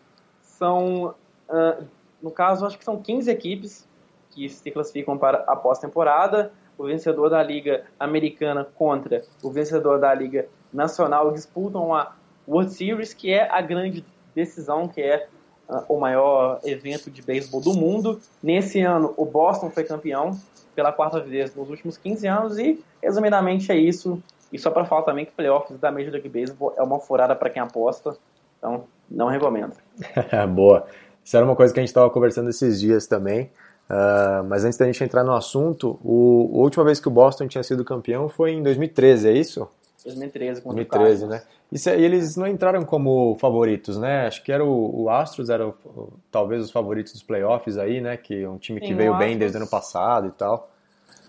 são, 0.59 1.15
uh, 1.49 1.85
no 2.23 2.31
caso, 2.31 2.67
acho 2.67 2.79
que 2.79 2.85
são 2.85 3.01
15 3.01 3.31
equipes 3.31 3.87
que 4.31 4.49
se 4.49 4.71
classificam 4.71 5.17
para 5.17 5.39
a 5.47 5.57
pós-temporada. 5.57 6.53
O 6.79 6.85
vencedor 6.85 7.31
da 7.31 7.43
Liga 7.43 7.85
Americana 7.99 8.67
contra 8.75 9.25
o 9.43 9.51
vencedor 9.51 9.99
da 9.99 10.13
Liga 10.15 10.47
Nacional 10.73 11.33
disputam 11.33 11.95
a 11.95 12.15
World 12.47 12.73
Series, 12.73 13.15
que 13.15 13.33
é 13.33 13.51
a 13.51 13.61
grande 13.61 14.05
decisão, 14.35 14.87
que 14.87 15.01
é 15.01 15.27
uh, 15.69 15.83
o 15.89 15.99
maior 15.99 16.61
evento 16.65 17.11
de 17.11 17.23
beisebol 17.23 17.61
do 17.61 17.73
mundo. 17.73 18.21
Nesse 18.43 18.81
ano, 18.81 19.15
o 19.17 19.25
Boston 19.25 19.71
foi 19.71 19.85
campeão 19.85 20.39
pela 20.75 20.93
quarta 20.93 21.21
vez 21.21 21.55
nos 21.55 21.71
últimos 21.71 21.97
15 21.97 22.27
anos 22.27 22.59
e, 22.59 22.83
resumidamente, 23.03 23.73
é 23.73 23.77
isso. 23.77 24.23
E 24.53 24.59
só 24.59 24.71
para 24.71 24.85
falar 24.85 25.03
também 25.03 25.25
que 25.25 25.33
playoffs 25.33 25.79
da 25.81 25.91
Major 25.91 26.13
League 26.13 26.29
Baseball 26.29 26.75
é 26.77 26.83
uma 26.83 27.01
furada 27.01 27.35
para 27.35 27.51
quem 27.51 27.61
aposta. 27.61 28.17
Então, 28.59 28.85
não 29.11 29.29
recomendo. 29.29 29.73
Boa. 30.55 30.87
Isso 31.25 31.37
era 31.37 31.45
uma 31.45 31.57
coisa 31.57 31.75
que 31.75 31.81
a 31.81 31.83
gente 31.83 31.89
estava 31.89 32.09
conversando 32.11 32.51
esses 32.51 32.81
dias 32.81 33.07
também. 33.07 33.51
Uh, 33.89 34.43
mas 34.49 34.65
antes 34.65 34.77
da 34.77 34.87
gente 34.87 35.03
entrar 35.03 35.23
no 35.23 35.33
assunto, 35.33 35.99
o, 36.05 36.51
a 36.55 36.59
última 36.59 36.85
vez 36.85 36.99
que 36.99 37.09
o 37.09 37.11
Boston 37.11 37.47
tinha 37.47 37.63
sido 37.63 37.85
campeão 37.85 38.29
foi 38.29 38.53
em 38.53 38.63
2013, 38.63 39.29
é 39.29 39.33
isso? 39.33 39.69
2013, 40.05 40.61
contra 40.61 40.85
2013, 40.85 41.25
o 41.25 41.29
né? 41.29 41.43
Isso, 41.71 41.91
e 41.91 42.05
eles 42.05 42.37
não 42.37 42.47
entraram 42.47 42.85
como 42.85 43.37
favoritos, 43.41 43.99
né? 43.99 44.27
Acho 44.27 44.43
que 44.43 44.53
era 44.53 44.65
o, 44.65 45.03
o 45.03 45.11
Astros, 45.11 45.51
era 45.51 45.67
o, 45.67 46.13
talvez 46.31 46.63
os 46.63 46.71
favoritos 46.71 47.13
dos 47.13 47.23
playoffs 47.23 47.77
aí, 47.77 48.01
né? 48.01 48.17
Que 48.17 48.47
um 48.47 48.57
time 48.57 48.81
que 48.81 48.89
Sim, 48.89 48.95
veio 48.95 49.17
bem 49.17 49.37
desde 49.37 49.57
o 49.57 49.61
ano 49.61 49.69
passado 49.69 50.29
e 50.29 50.31
tal. 50.31 50.71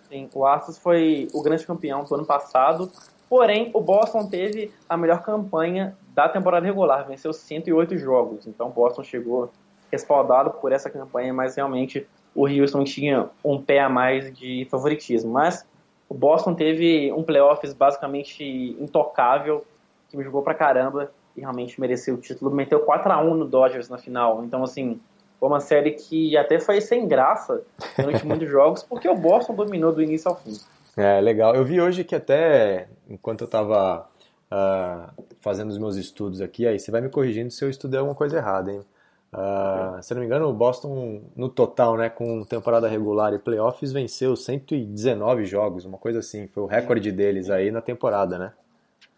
Sim, 0.09 0.29
o 0.33 0.45
Astros 0.45 0.77
foi 0.77 1.27
o 1.33 1.41
grande 1.41 1.65
campeão 1.65 2.03
do 2.03 2.15
ano 2.15 2.25
passado, 2.25 2.91
porém 3.27 3.71
o 3.73 3.81
Boston 3.81 4.27
teve 4.27 4.71
a 4.87 4.95
melhor 4.95 5.23
campanha 5.23 5.97
da 6.17 6.27
temporada 6.27 6.65
regular, 6.65 7.07
venceu 7.07 7.31
108 7.31 7.95
jogos. 7.95 8.47
Então 8.47 8.71
Boston 8.71 9.03
chegou 9.03 9.51
respaldado 9.91 10.49
por 10.49 10.71
essa 10.71 10.89
campanha, 10.89 11.31
mas 11.31 11.55
realmente 11.55 12.07
o 12.33 12.47
Houston 12.47 12.83
tinha 12.83 13.29
um 13.45 13.61
pé 13.61 13.81
a 13.81 13.87
mais 13.87 14.35
de 14.35 14.67
favoritismo. 14.71 15.31
Mas 15.31 15.63
o 16.09 16.15
Boston 16.15 16.55
teve 16.55 17.13
um 17.13 17.21
playoffs 17.21 17.71
basicamente 17.71 18.43
intocável, 18.79 19.63
que 20.09 20.21
jogou 20.23 20.41
pra 20.41 20.55
caramba 20.55 21.11
e 21.35 21.41
realmente 21.41 21.79
mereceu 21.79 22.15
o 22.15 22.17
título. 22.17 22.49
Meteu 22.49 22.79
4 22.79 23.11
a 23.11 23.21
1 23.21 23.35
no 23.35 23.45
Dodgers 23.45 23.87
na 23.87 23.99
final. 23.99 24.43
Então, 24.43 24.63
assim, 24.63 24.99
foi 25.39 25.47
uma 25.47 25.59
série 25.59 25.91
que 25.91 26.35
até 26.35 26.59
foi 26.59 26.81
sem 26.81 27.07
graça 27.07 27.61
durante 27.95 28.25
muitos 28.25 28.49
jogos, 28.49 28.81
porque 28.81 29.07
o 29.07 29.15
Boston 29.15 29.53
dominou 29.53 29.91
do 29.91 30.01
início 30.01 30.31
ao 30.31 30.35
fim. 30.35 30.53
É, 30.97 31.21
legal. 31.21 31.53
Eu 31.53 31.63
vi 31.63 31.79
hoje 31.79 32.03
que 32.03 32.15
até, 32.15 32.87
enquanto 33.07 33.41
eu 33.41 33.45
estava 33.45 34.09
uh, 34.51 35.23
fazendo 35.39 35.69
os 35.69 35.77
meus 35.77 35.95
estudos 35.95 36.41
aqui, 36.41 36.67
aí 36.67 36.79
você 36.79 36.91
vai 36.91 37.01
me 37.01 37.09
corrigindo 37.09 37.51
se 37.51 37.63
eu 37.63 37.69
estudei 37.69 37.99
alguma 37.99 38.15
coisa 38.15 38.37
errada, 38.37 38.71
hein? 38.71 38.85
Uh, 39.33 40.01
se 40.01 40.13
não 40.13 40.21
me 40.21 40.25
engano, 40.25 40.47
o 40.47 40.53
Boston, 40.53 41.21
no 41.35 41.49
total, 41.49 41.97
né, 41.97 42.09
com 42.09 42.43
temporada 42.45 42.87
regular 42.87 43.33
e 43.33 43.39
playoffs, 43.39 43.91
venceu 43.91 44.35
119 44.35 45.45
jogos, 45.45 45.85
uma 45.85 45.97
coisa 45.97 46.19
assim. 46.19 46.47
Foi 46.47 46.63
o 46.63 46.65
recorde 46.65 47.11
deles 47.11 47.49
aí 47.49 47.69
na 47.69 47.81
temporada, 47.81 48.37
né? 48.37 48.53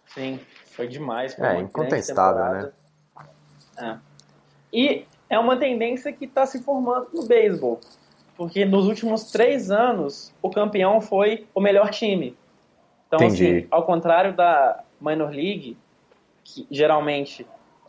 Sim, 0.08 0.40
foi 0.72 0.88
demais. 0.88 1.36
Foi 1.36 1.46
é, 1.46 1.60
incontestável, 1.60 2.44
né? 2.54 2.72
É. 3.78 3.98
E 4.74 5.06
é 5.30 5.38
uma 5.38 5.58
tendência 5.58 6.12
que 6.12 6.26
está 6.26 6.46
se 6.46 6.62
formando 6.64 7.08
no 7.14 7.28
beisebol. 7.28 7.80
Porque 8.36 8.66
nos 8.66 8.86
últimos 8.86 9.32
três 9.32 9.70
anos, 9.70 10.34
o 10.42 10.50
campeão 10.50 11.02
foi 11.02 11.46
o 11.54 11.62
melhor 11.62 11.92
time. 11.92 12.36
Então, 13.08 13.26
assim, 13.28 13.68
ao 13.70 13.84
contrário 13.84 14.36
da 14.36 14.84
Minor 15.02 15.30
League, 15.30 15.78
que 16.44 16.68
geralmente 16.70 17.44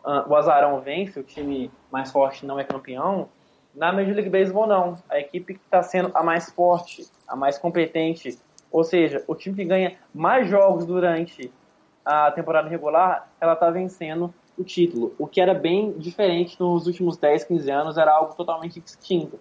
uh, 0.05 0.29
o 0.29 0.35
azarão 0.35 0.79
vence, 0.81 1.19
o 1.19 1.23
time 1.23 1.71
mais 1.91 2.11
forte 2.11 2.45
não 2.45 2.59
é 2.59 2.63
campeão, 2.63 3.29
na 3.73 3.91
Major 3.91 4.13
League 4.13 4.29
Baseball 4.29 4.67
não. 4.67 4.97
A 5.09 5.19
equipe 5.19 5.53
que 5.55 5.61
está 5.61 5.81
sendo 5.81 6.11
a 6.13 6.23
mais 6.23 6.51
forte, 6.51 7.07
a 7.27 7.35
mais 7.35 7.57
competente, 7.57 8.37
ou 8.71 8.83
seja, 8.83 9.23
o 9.27 9.35
time 9.35 9.55
que 9.55 9.65
ganha 9.65 9.97
mais 10.13 10.49
jogos 10.49 10.85
durante 10.85 11.51
a 12.03 12.31
temporada 12.31 12.67
regular, 12.67 13.29
ela 13.39 13.53
está 13.53 13.69
vencendo 13.69 14.33
o 14.57 14.63
título. 14.63 15.13
O 15.17 15.27
que 15.27 15.39
era 15.39 15.53
bem 15.53 15.91
diferente 15.93 16.59
nos 16.59 16.87
últimos 16.87 17.17
10, 17.17 17.45
15 17.45 17.71
anos, 17.71 17.97
era 17.97 18.11
algo 18.11 18.33
totalmente 18.33 18.79
extinto. 18.79 19.39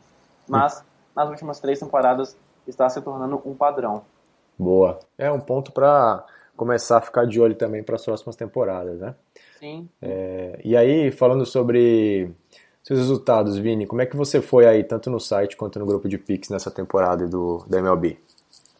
Mas 0.48 0.84
nas 1.14 1.28
últimas 1.28 1.60
três 1.60 1.78
temporadas 1.78 2.36
está 2.66 2.88
se 2.88 3.00
tornando 3.00 3.40
um 3.44 3.54
padrão. 3.54 4.02
Boa. 4.58 4.98
É 5.16 5.30
um 5.30 5.40
ponto 5.40 5.72
para 5.72 6.24
começar 6.60 6.98
a 6.98 7.00
ficar 7.00 7.26
de 7.26 7.40
olho 7.40 7.54
também 7.54 7.82
para 7.82 7.96
as 7.96 8.04
próximas 8.04 8.36
temporadas, 8.36 9.00
né? 9.00 9.14
Sim. 9.58 9.88
É, 10.02 10.60
e 10.62 10.76
aí, 10.76 11.10
falando 11.10 11.46
sobre 11.46 12.30
seus 12.82 12.98
resultados, 12.98 13.56
Vini, 13.56 13.86
como 13.86 14.02
é 14.02 14.06
que 14.06 14.14
você 14.14 14.42
foi 14.42 14.66
aí, 14.66 14.84
tanto 14.84 15.08
no 15.08 15.18
site 15.18 15.56
quanto 15.56 15.78
no 15.78 15.86
grupo 15.86 16.06
de 16.06 16.18
Pix 16.18 16.50
nessa 16.50 16.70
temporada 16.70 17.26
do, 17.26 17.64
da 17.66 17.78
MLB? 17.78 18.18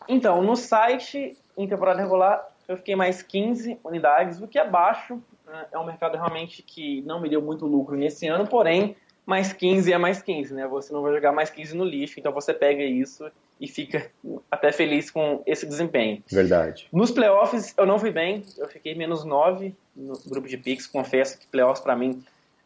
Então, 0.07 0.43
no 0.43 0.57
site, 0.57 1.35
em 1.57 1.67
temporada 1.67 1.99
regular, 1.99 2.47
eu 2.69 2.77
fiquei 2.77 2.95
mais 2.95 3.23
15 3.23 3.79
unidades, 3.83 4.43
o 4.43 4.47
que 4.47 4.59
é 4.59 4.69
baixo. 4.69 5.15
Né? 5.47 5.67
É 5.73 5.79
um 5.79 5.87
mercado 5.87 6.19
realmente 6.19 6.63
que 6.63 7.01
não 7.07 7.19
me 7.19 7.31
deu 7.31 7.41
muito 7.41 7.65
lucro 7.65 7.97
nesse 7.97 8.27
ano, 8.27 8.47
porém, 8.47 8.95
mais 9.31 9.53
15 9.53 9.93
é 9.93 9.97
mais 9.97 10.21
15, 10.21 10.53
né? 10.55 10.67
Você 10.67 10.93
não 10.93 11.03
vai 11.03 11.15
jogar 11.15 11.31
mais 11.31 11.49
15 11.51 11.77
no 11.77 11.85
lixo, 11.85 12.19
então 12.19 12.33
você 12.33 12.53
pega 12.53 12.83
isso 12.83 13.31
e 13.61 13.69
fica 13.69 14.11
até 14.51 14.73
feliz 14.73 15.09
com 15.09 15.41
esse 15.47 15.65
desempenho. 15.65 16.21
Verdade. 16.29 16.89
Nos 16.93 17.13
playoffs 17.13 17.73
eu 17.79 17.87
não 17.87 17.97
fui 17.97 18.11
bem, 18.11 18.43
eu 18.59 18.67
fiquei 18.67 18.93
menos 18.93 19.25
9 19.25 19.73
no 19.95 20.19
grupo 20.27 20.49
de 20.49 20.57
picks, 20.57 20.85
confesso 20.89 21.39
que 21.39 21.47
playoffs 21.47 21.81
para 21.81 21.95
mim, 21.95 22.25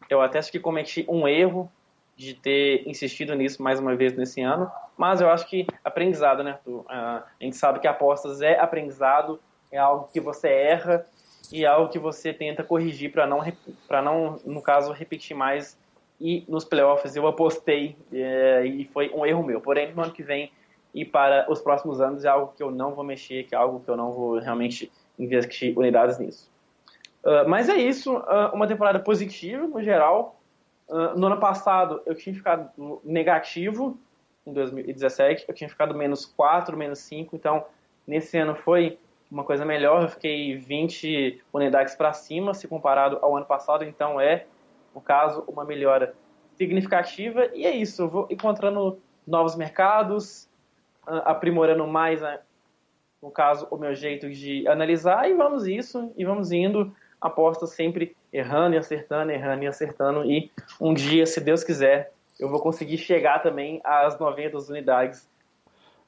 eu 0.09 0.21
até 0.21 0.39
acho 0.39 0.51
que 0.51 0.59
cometi 0.59 1.05
um 1.07 1.27
erro 1.27 1.71
de 2.17 2.33
ter 2.33 2.81
insistido 2.87 3.35
nisso 3.35 3.61
mais 3.61 3.79
uma 3.79 3.95
vez 3.95 4.13
nesse 4.13 4.41
ano, 4.41 4.71
mas 4.97 5.21
eu 5.21 5.29
acho 5.29 5.47
que 5.47 5.67
aprendizado, 5.83 6.43
né, 6.43 6.51
Arthur? 6.51 6.83
a 6.89 7.25
gente 7.39 7.57
sabe 7.57 7.79
que 7.79 7.87
apostas 7.87 8.41
é 8.41 8.57
aprendizado, 8.57 9.39
é 9.71 9.77
algo 9.77 10.09
que 10.11 10.19
você 10.19 10.47
erra 10.47 11.05
e 11.51 11.63
é 11.63 11.67
algo 11.67 11.91
que 11.91 11.99
você 11.99 12.33
tenta 12.33 12.63
corrigir 12.63 13.11
para 13.11 13.27
não, 13.27 13.43
para 13.87 14.01
não, 14.01 14.39
no 14.45 14.61
caso, 14.61 14.91
repetir 14.91 15.35
mais. 15.35 15.77
E 16.19 16.45
nos 16.47 16.63
playoffs 16.63 17.15
eu 17.15 17.27
apostei 17.27 17.97
é, 18.11 18.65
e 18.65 18.85
foi 18.85 19.11
um 19.13 19.25
erro 19.25 19.43
meu. 19.43 19.59
Porém, 19.59 19.93
no 19.93 20.01
ano 20.01 20.11
que 20.11 20.23
vem 20.23 20.51
e 20.93 21.03
para 21.03 21.45
os 21.51 21.59
próximos 21.61 21.99
anos 21.99 22.23
é 22.23 22.29
algo 22.29 22.53
que 22.55 22.63
eu 22.63 22.71
não 22.71 22.95
vou 22.95 23.03
mexer, 23.03 23.43
que 23.43 23.53
é 23.53 23.57
algo 23.57 23.81
que 23.81 23.89
eu 23.89 23.97
não 23.97 24.13
vou 24.13 24.39
realmente 24.39 24.89
investir 25.19 25.77
unidades 25.77 26.17
nisso. 26.17 26.49
Uh, 27.21 27.47
mas 27.47 27.67
é 27.67 27.75
isso, 27.75 28.15
uh, 28.15 28.53
uma 28.53 28.65
temporada 28.65 28.99
positiva 28.99 29.67
no 29.67 29.83
geral. 29.83 30.39
Uh, 30.87 31.17
no 31.17 31.27
ano 31.27 31.39
passado 31.39 32.01
eu 32.05 32.15
tinha 32.15 32.33
ficado 32.33 32.69
negativo, 33.03 33.97
em 34.45 34.53
2017, 34.53 35.45
eu 35.47 35.53
tinha 35.53 35.69
ficado 35.69 35.93
menos 35.95 36.25
4, 36.25 36.77
menos 36.77 36.99
5, 36.99 37.35
então 37.35 37.65
nesse 38.07 38.37
ano 38.37 38.55
foi 38.55 38.97
uma 39.29 39.43
coisa 39.43 39.65
melhor, 39.65 40.03
eu 40.03 40.07
fiquei 40.07 40.55
20 40.55 41.43
unidades 41.51 41.95
para 41.95 42.13
cima 42.13 42.53
se 42.53 42.67
comparado 42.67 43.17
ao 43.21 43.35
ano 43.35 43.45
passado, 43.45 43.83
então 43.83 44.21
é, 44.21 44.45
no 44.95 45.01
caso, 45.01 45.43
uma 45.47 45.65
melhora 45.65 46.15
significativa. 46.57 47.47
E 47.53 47.65
é 47.65 47.75
isso, 47.75 48.03
eu 48.03 48.09
vou 48.09 48.27
encontrando 48.31 48.97
novos 49.27 49.55
mercados, 49.55 50.49
aprimorando 51.05 51.85
mais, 51.85 52.21
no 53.21 53.29
caso, 53.29 53.67
o 53.69 53.77
meu 53.77 53.93
jeito 53.93 54.29
de 54.29 54.67
analisar, 54.67 55.29
e 55.29 55.33
vamos 55.33 55.67
isso, 55.67 56.11
e 56.15 56.23
vamos 56.23 56.51
indo, 56.51 56.95
aposto 57.19 57.67
sempre 57.67 58.15
errando 58.31 58.75
e 58.75 58.77
acertando, 58.77 59.31
errando 59.31 59.63
e 59.63 59.67
acertando, 59.67 60.25
e 60.25 60.51
um 60.79 60.93
dia, 60.93 61.25
se 61.25 61.41
Deus 61.41 61.63
quiser, 61.63 62.11
eu 62.39 62.49
vou 62.49 62.59
conseguir 62.59 62.97
chegar 62.97 63.39
também 63.39 63.81
às 63.83 64.19
90 64.19 64.57
unidades. 64.69 65.27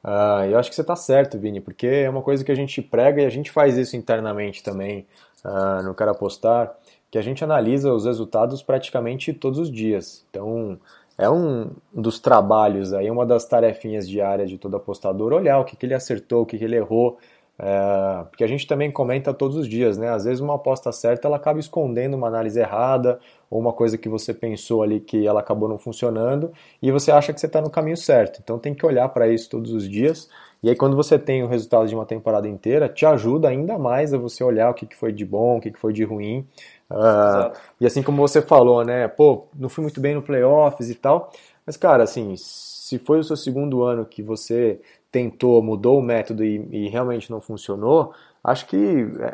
Ah, 0.04 0.46
eu 0.48 0.58
acho 0.58 0.70
que 0.70 0.76
você 0.76 0.82
está 0.82 0.96
certo, 0.96 1.40
Vini, 1.40 1.60
porque 1.60 1.88
é 1.88 2.10
uma 2.10 2.22
coisa 2.22 2.44
que 2.44 2.52
a 2.52 2.56
gente 2.56 2.82
prega 2.82 3.22
e 3.22 3.26
a 3.26 3.30
gente 3.30 3.52
faz 3.52 3.78
isso 3.78 3.96
internamente 3.96 4.64
também 4.64 5.08
ah, 5.44 5.82
no 5.84 5.94
Cara 5.94 6.12
Apostar, 6.12 6.76
que 7.10 7.18
a 7.18 7.22
gente 7.22 7.44
analisa 7.44 7.94
os 7.94 8.06
resultados 8.06 8.62
praticamente 8.62 9.34
todos 9.34 9.60
os 9.60 9.72
dias. 9.72 10.26
Então, 10.30 10.78
é 11.18 11.30
um 11.30 11.72
dos 11.94 12.20
trabalhos 12.20 12.94
aí, 12.94 13.10
uma 13.10 13.26
das 13.26 13.46
tarefinhas 13.46 14.08
diárias 14.08 14.50
de 14.50 14.58
todo 14.58 14.78
apostador, 14.78 15.34
olhar 15.34 15.60
o 15.60 15.66
que, 15.66 15.76
que 15.76 15.86
ele 15.86 15.94
acertou, 15.94 16.44
o 16.44 16.46
que, 16.46 16.58
que 16.58 16.64
ele 16.64 16.76
errou, 16.76 17.18
é, 17.60 18.24
porque 18.30 18.44
a 18.44 18.48
gente 18.48 18.68
também 18.68 18.92
comenta 18.92 19.34
todos 19.34 19.58
os 19.58 19.68
dias, 19.68 19.98
né? 19.98 20.10
Às 20.10 20.26
vezes 20.26 20.40
uma 20.40 20.56
aposta 20.56 20.92
certa 20.92 21.28
ela 21.28 21.38
acaba 21.38 21.60
escondendo 21.60 22.16
uma 22.16 22.28
análise 22.28 22.60
errada 22.60 23.20
ou 23.50 23.60
uma 23.60 23.74
coisa 23.74 23.98
que 23.98 24.08
você 24.08 24.32
pensou 24.32 24.84
ali 24.84 25.00
que 25.00 25.26
ela 25.26 25.40
acabou 25.40 25.68
não 25.68 25.78
funcionando 25.78 26.52
e 26.82 26.92
você 26.92 27.12
acha 27.12 27.34
que 27.34 27.40
você 27.40 27.48
está 27.48 27.60
no 27.60 27.70
caminho 27.70 27.98
certo. 27.98 28.40
Então 28.44 28.60
tem 28.60 28.76
que 28.76 28.86
olhar 28.86 29.10
para 29.10 29.28
isso 29.28 29.50
todos 29.50 29.72
os 29.74 29.90
dias. 29.90 30.30
E 30.62 30.70
aí 30.70 30.76
quando 30.76 30.96
você 30.96 31.18
tem 31.18 31.44
o 31.44 31.48
resultado 31.48 31.88
de 31.88 31.96
uma 31.96 32.06
temporada 32.06 32.48
inteira, 32.48 32.88
te 32.88 33.06
ajuda 33.08 33.48
ainda 33.48 33.78
mais 33.80 34.14
a 34.14 34.20
você 34.20 34.44
olhar 34.44 34.70
o 34.70 34.74
que, 34.76 34.86
que 34.86 34.96
foi 34.96 35.12
de 35.12 35.26
bom, 35.26 35.58
o 35.58 35.62
que, 35.62 35.72
que 35.72 35.80
foi 35.80 35.94
de 35.94 36.04
ruim 36.04 36.48
Uh, 36.90 37.54
e 37.82 37.86
assim 37.86 38.02
como 38.02 38.26
você 38.26 38.42
falou, 38.42 38.84
né? 38.84 39.08
Pô, 39.08 39.48
não 39.56 39.70
fui 39.70 39.82
muito 39.82 40.00
bem 40.00 40.16
no 40.16 40.22
playoffs 40.22 40.90
e 40.90 40.96
tal. 40.96 41.32
Mas, 41.66 41.76
cara, 41.76 42.04
assim, 42.04 42.36
se 42.38 42.98
foi 43.00 43.20
o 43.20 43.24
seu 43.24 43.36
segundo 43.36 43.84
ano 43.84 44.06
que 44.06 44.24
você 44.24 44.80
tentou, 45.12 45.62
mudou 45.62 46.00
o 46.00 46.02
método 46.02 46.44
e, 46.44 46.68
e 46.72 46.90
realmente 46.90 47.30
não 47.30 47.42
funcionou, 47.42 48.14
acho 48.44 48.66
que 48.68 48.78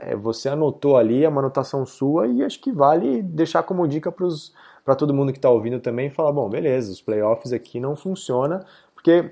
é, 0.02 0.16
você 0.16 0.50
anotou 0.50 0.98
ali, 0.98 1.24
é 1.24 1.30
uma 1.30 1.42
anotação 1.42 1.86
sua 1.86 2.28
e 2.28 2.44
acho 2.44 2.60
que 2.60 2.72
vale 2.72 3.22
deixar 3.22 3.64
como 3.64 3.88
dica 3.88 4.12
para 4.12 4.96
todo 4.96 5.14
mundo 5.14 5.32
que 5.32 5.38
está 5.38 5.50
ouvindo 5.50 5.80
também 5.80 6.10
falar, 6.10 6.32
bom, 6.32 6.50
beleza, 6.50 6.92
os 6.92 7.02
playoffs 7.02 7.54
aqui 7.54 7.80
não 7.80 7.96
funciona, 7.96 8.66
porque 8.96 9.32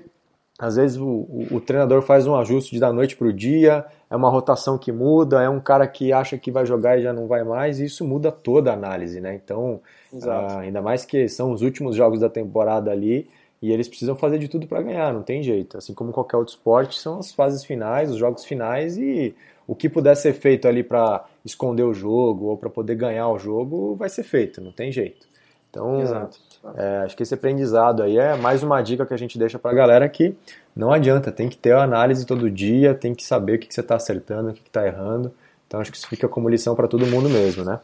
às 0.58 0.76
vezes 0.76 0.96
o, 0.96 1.06
o, 1.06 1.46
o 1.52 1.60
treinador 1.60 2.02
faz 2.02 2.26
um 2.26 2.36
ajuste 2.36 2.72
de 2.72 2.80
da 2.80 2.92
noite 2.92 3.16
para 3.16 3.26
o 3.26 3.32
dia, 3.32 3.84
é 4.10 4.14
uma 4.14 4.28
rotação 4.28 4.76
que 4.76 4.92
muda, 4.92 5.42
é 5.42 5.48
um 5.48 5.60
cara 5.60 5.86
que 5.86 6.12
acha 6.12 6.36
que 6.36 6.50
vai 6.50 6.66
jogar 6.66 6.98
e 6.98 7.02
já 7.02 7.12
não 7.12 7.26
vai 7.26 7.42
mais, 7.42 7.80
e 7.80 7.86
isso 7.86 8.04
muda 8.04 8.30
toda 8.30 8.70
a 8.70 8.74
análise, 8.74 9.20
né? 9.20 9.40
Então, 9.42 9.80
ah, 10.24 10.60
ainda 10.60 10.82
mais 10.82 11.04
que 11.04 11.28
são 11.28 11.52
os 11.52 11.62
últimos 11.62 11.96
jogos 11.96 12.20
da 12.20 12.28
temporada 12.28 12.90
ali, 12.90 13.28
e 13.60 13.72
eles 13.72 13.88
precisam 13.88 14.16
fazer 14.16 14.38
de 14.38 14.48
tudo 14.48 14.66
para 14.66 14.82
ganhar, 14.82 15.12
não 15.12 15.22
tem 15.22 15.42
jeito. 15.42 15.78
Assim 15.78 15.94
como 15.94 16.12
qualquer 16.12 16.36
outro 16.36 16.52
esporte, 16.52 16.98
são 16.98 17.18
as 17.18 17.32
fases 17.32 17.64
finais, 17.64 18.10
os 18.10 18.16
jogos 18.18 18.44
finais, 18.44 18.98
e 18.98 19.34
o 19.66 19.74
que 19.74 19.88
puder 19.88 20.16
ser 20.16 20.34
feito 20.34 20.68
ali 20.68 20.82
para 20.82 21.24
esconder 21.44 21.84
o 21.84 21.94
jogo 21.94 22.46
ou 22.46 22.56
para 22.56 22.68
poder 22.68 22.96
ganhar 22.96 23.28
o 23.28 23.38
jogo, 23.38 23.94
vai 23.94 24.08
ser 24.08 24.24
feito, 24.24 24.60
não 24.60 24.72
tem 24.72 24.92
jeito. 24.92 25.31
Então. 25.72 26.28
É, 26.76 26.98
acho 26.98 27.16
que 27.16 27.22
esse 27.22 27.32
aprendizado 27.32 28.02
aí 28.02 28.18
é 28.18 28.36
mais 28.36 28.62
uma 28.62 28.80
dica 28.82 29.06
que 29.06 29.14
a 29.14 29.16
gente 29.16 29.38
deixa 29.38 29.58
para 29.58 29.70
a 29.70 29.74
galera 29.74 30.08
que 30.08 30.36
não 30.76 30.92
adianta, 30.92 31.32
tem 31.32 31.48
que 31.48 31.56
ter 31.56 31.72
a 31.72 31.82
análise 31.82 32.26
todo 32.26 32.50
dia, 32.50 32.94
tem 32.94 33.14
que 33.14 33.24
saber 33.24 33.54
o 33.54 33.58
que, 33.58 33.66
que 33.66 33.74
você 33.74 33.80
está 33.80 33.96
acertando, 33.96 34.50
o 34.50 34.52
que 34.52 34.60
está 34.60 34.86
errando. 34.86 35.34
Então 35.66 35.80
acho 35.80 35.90
que 35.90 35.96
isso 35.96 36.06
fica 36.06 36.28
como 36.28 36.48
lição 36.48 36.76
para 36.76 36.86
todo 36.86 37.06
mundo 37.06 37.28
mesmo, 37.28 37.64
né? 37.64 37.80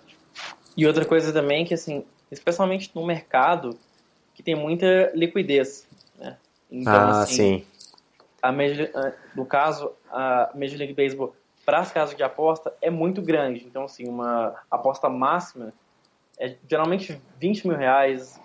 E 0.77 0.87
outra 0.87 1.05
coisa 1.05 1.33
também 1.33 1.65
que 1.65 1.75
assim, 1.75 2.05
especialmente 2.31 2.91
no 2.95 3.05
mercado 3.05 3.77
que 4.35 4.43
tem 4.43 4.55
muita 4.55 5.11
liquidez, 5.15 5.89
né? 6.19 6.37
Então, 6.71 6.93
ah, 6.93 7.23
assim, 7.23 7.35
sim. 7.35 7.65
A 8.41 8.53
Major, 8.53 8.89
no 9.35 9.45
caso, 9.45 9.91
a 10.13 10.51
Major 10.55 10.79
League 10.79 10.95
Baseball 10.95 11.35
para 11.65 11.81
as 11.81 11.91
casas 11.91 12.15
de 12.15 12.23
aposta 12.23 12.73
é 12.81 12.91
muito 12.91 13.21
grande. 13.21 13.65
Então, 13.67 13.85
assim, 13.85 14.07
uma 14.07 14.55
aposta 14.71 15.09
máxima 15.09 15.73
é 16.39 16.57
geralmente 16.69 17.21
20 17.39 17.67
mil 17.67 17.77
reais, 17.77 18.41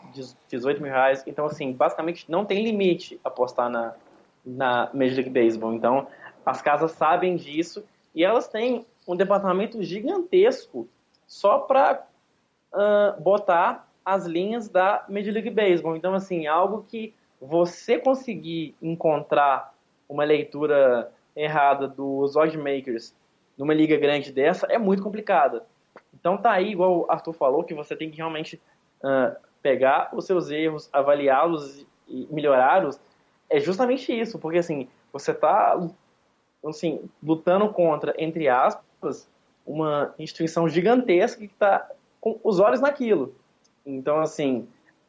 18 0.49 0.81
mil 0.81 0.91
reais. 0.91 1.23
Então, 1.27 1.45
assim, 1.45 1.71
basicamente 1.71 2.29
não 2.29 2.45
tem 2.45 2.63
limite 2.63 3.19
apostar 3.23 3.69
na, 3.69 3.93
na 4.45 4.89
Major 4.93 5.17
League 5.17 5.29
Baseball. 5.29 5.73
Então, 5.73 6.07
as 6.45 6.61
casas 6.61 6.91
sabem 6.91 7.35
disso 7.35 7.83
e 8.13 8.23
elas 8.23 8.47
têm 8.47 8.85
um 9.07 9.15
departamento 9.15 9.81
gigantesco 9.83 10.87
só 11.27 11.59
para 11.59 12.05
uh, 12.73 13.21
botar 13.21 13.87
as 14.03 14.25
linhas 14.25 14.67
da 14.67 15.05
Major 15.07 15.33
League 15.33 15.49
Baseball. 15.49 15.95
Então, 15.95 16.13
assim, 16.13 16.47
algo 16.47 16.85
que 16.87 17.13
você 17.39 17.97
conseguir 17.97 18.75
encontrar 18.81 19.73
uma 20.07 20.23
leitura 20.23 21.11
errada 21.35 21.87
dos 21.87 22.35
oddmakers 22.35 23.15
numa 23.57 23.73
liga 23.73 23.97
grande 23.97 24.31
dessa 24.31 24.67
é 24.67 24.77
muito 24.77 25.03
complicada. 25.03 25.65
Então 26.23 26.37
tá 26.37 26.53
aí, 26.53 26.71
igual 26.71 26.99
o 26.99 27.11
Arthur 27.11 27.33
falou, 27.33 27.65
que 27.65 27.73
você 27.73 27.97
tem 27.97 28.09
que 28.09 28.15
realmente 28.15 28.55
uh, 29.03 29.35
pegar 29.61 30.09
os 30.13 30.25
seus 30.25 30.49
erros, 30.49 30.89
avaliá-los 30.93 31.85
e 32.07 32.25
melhorá-los, 32.31 32.97
é 33.49 33.59
justamente 33.59 34.17
isso, 34.17 34.39
porque 34.39 34.59
assim, 34.59 34.87
você 35.11 35.31
está 35.31 35.77
assim, 36.65 37.09
lutando 37.21 37.67
contra, 37.73 38.15
entre 38.17 38.47
aspas, 38.47 39.29
uma 39.67 40.15
instituição 40.17 40.69
gigantesca 40.69 41.39
que 41.39 41.51
está 41.51 41.91
com 42.21 42.39
os 42.41 42.57
olhos 42.57 42.79
naquilo. 42.79 43.35
Então, 43.85 44.21
assim, 44.21 44.65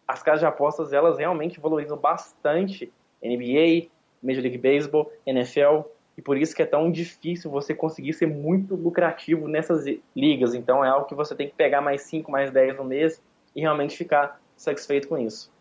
as 0.09 0.21
casas 0.21 0.41
de 0.41 0.47
apostas, 0.47 0.93
elas 0.93 1.17
realmente 1.17 1.61
valorizam 1.61 1.97
bastante 1.97 2.93
NBA, 3.23 3.87
Major 4.21 4.43
League 4.43 4.59
Baseball, 4.59 5.13
NFL, 5.25 5.83
e 6.17 6.23
por 6.23 6.37
isso 6.37 6.55
que 6.55 6.63
é 6.63 6.67
tão 6.67 6.91
difícil 6.91 7.51
você 7.51 7.75
conseguir 7.75 8.13
ser 8.13 8.27
muito 8.27 8.75
lucrativo 8.75 9.49
nessas 9.49 9.85
ligas. 10.15 10.55
Então, 10.55 10.85
é 10.85 10.89
algo 10.89 11.07
que 11.07 11.15
você 11.15 11.35
tem 11.35 11.49
que 11.49 11.55
pegar 11.55 11.81
mais 11.81 12.03
5, 12.03 12.31
mais 12.31 12.51
10 12.51 12.77
no 12.77 12.85
mês 12.85 13.21
e 13.55 13.61
realmente 13.61 13.97
ficar 13.97 14.41
satisfeito 14.57 15.09
com 15.09 15.19
isso. 15.19 15.53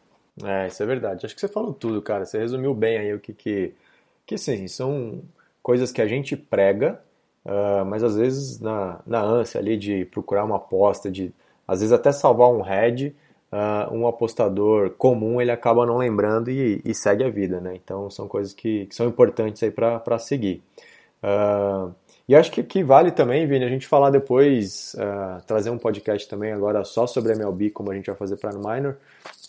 É, 0.43 0.67
isso 0.67 0.81
é 0.81 0.85
verdade. 0.85 1.25
Acho 1.25 1.33
que 1.33 1.41
você 1.41 1.47
falou 1.47 1.73
tudo, 1.73 2.01
cara. 2.01 2.25
Você 2.25 2.37
resumiu 2.37 2.73
bem 2.73 2.97
aí 2.97 3.13
o 3.13 3.19
que 3.19 3.33
que... 3.33 3.73
Que, 4.25 4.37
sim, 4.37 4.67
são 4.67 5.21
coisas 5.61 5.91
que 5.91 6.01
a 6.01 6.07
gente 6.07 6.37
prega, 6.37 7.01
uh, 7.45 7.83
mas 7.85 8.03
às 8.03 8.15
vezes 8.15 8.59
na, 8.59 9.01
na 9.05 9.21
ânsia 9.21 9.59
ali 9.59 9.75
de 9.75 10.05
procurar 10.05 10.45
uma 10.45 10.55
aposta, 10.55 11.11
de 11.11 11.33
às 11.67 11.79
vezes 11.81 11.91
até 11.91 12.11
salvar 12.11 12.49
um 12.49 12.61
head, 12.61 13.13
uh, 13.53 13.93
um 13.93 14.07
apostador 14.07 14.89
comum 14.91 15.39
ele 15.39 15.51
acaba 15.51 15.85
não 15.85 15.97
lembrando 15.97 16.49
e, 16.49 16.81
e, 16.83 16.93
segue 16.95 17.23
a 17.23 17.29
vida, 17.29 17.61
né? 17.61 17.75
Então 17.75 18.09
são 18.09 18.27
coisas 18.27 18.53
que, 18.53 18.87
que 18.87 18.95
são 18.95 19.07
importantes 19.07 19.61
aí 19.61 19.69
para 19.69 20.17
seguir. 20.17 20.63
Uh, 21.23 21.93
e 22.27 22.35
acho 22.35 22.51
que, 22.51 22.63
que 22.63 22.83
vale 22.83 23.11
também, 23.11 23.45
Vini, 23.45 23.65
a 23.65 23.69
gente 23.69 23.85
falar 23.85 24.09
depois, 24.09 24.95
uh, 24.95 25.43
trazer 25.45 25.69
um 25.69 25.77
podcast 25.77 26.27
também 26.27 26.51
agora 26.51 26.83
só 26.83 27.05
sobre 27.05 27.33
MLB, 27.33 27.69
como 27.69 27.91
a 27.91 27.95
gente 27.95 28.07
vai 28.07 28.15
fazer 28.15 28.37
para 28.37 28.57
o 28.57 28.59
Minor, 28.59 28.97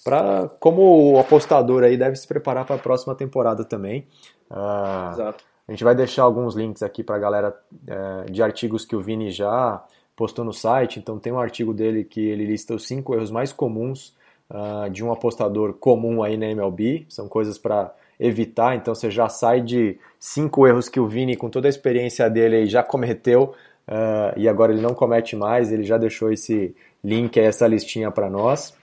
para 0.05 0.51
como 0.61 1.13
o 1.13 1.19
apostador 1.19 1.83
aí 1.83 1.97
deve 1.97 2.17
se 2.17 2.27
preparar 2.27 2.67
para 2.67 2.77
a 2.77 2.79
próxima 2.79 3.15
temporada 3.15 3.65
também. 3.65 4.07
Exato. 4.51 5.45
A 5.67 5.73
gente 5.73 5.83
vai 5.83 5.95
deixar 5.95 6.25
alguns 6.25 6.55
links 6.55 6.83
aqui 6.83 7.03
para 7.03 7.17
a 7.17 7.19
galera 7.19 7.57
uh, 7.73 8.31
de 8.31 8.43
artigos 8.43 8.85
que 8.85 8.95
o 8.95 9.01
Vini 9.01 9.31
já 9.31 9.83
postou 10.17 10.45
no 10.45 10.53
site. 10.53 10.99
Então 10.99 11.19
tem 11.19 11.33
um 11.33 11.39
artigo 11.39 11.73
dele 11.73 12.05
que 12.05 12.21
ele 12.21 12.45
lista 12.45 12.75
os 12.75 12.87
cinco 12.87 13.15
erros 13.15 13.31
mais 13.31 13.53
comuns 13.53 14.15
uh, 14.51 14.89
de 14.91 15.05
um 15.05 15.13
apostador 15.13 15.75
comum 15.75 16.23
aí 16.23 16.37
na 16.37 16.47
MLB. 16.47 17.07
São 17.09 17.29
coisas 17.29 17.59
para 17.59 17.95
evitar. 18.19 18.77
Então 18.77 18.95
você 18.95 19.11
já 19.11 19.29
sai 19.29 19.61
de 19.61 19.99
cinco 20.19 20.67
erros 20.67 20.89
que 20.89 21.01
o 21.01 21.07
Vini, 21.07 21.37
com 21.37 21.51
toda 21.51 21.69
a 21.69 21.71
experiência 21.71 22.29
dele, 22.29 22.67
já 22.67 22.83
cometeu 22.83 23.55
uh, 23.89 24.39
e 24.39 24.49
agora 24.49 24.73
ele 24.73 24.83
não 24.83 24.95
comete 24.95 25.37
mais. 25.37 25.73
Ele 25.73 25.85
já 25.85 25.99
deixou 25.99 26.33
esse 26.33 26.75
link, 27.03 27.39
essa 27.39 27.67
listinha 27.67 28.11
para 28.11 28.31
nós. 28.31 28.75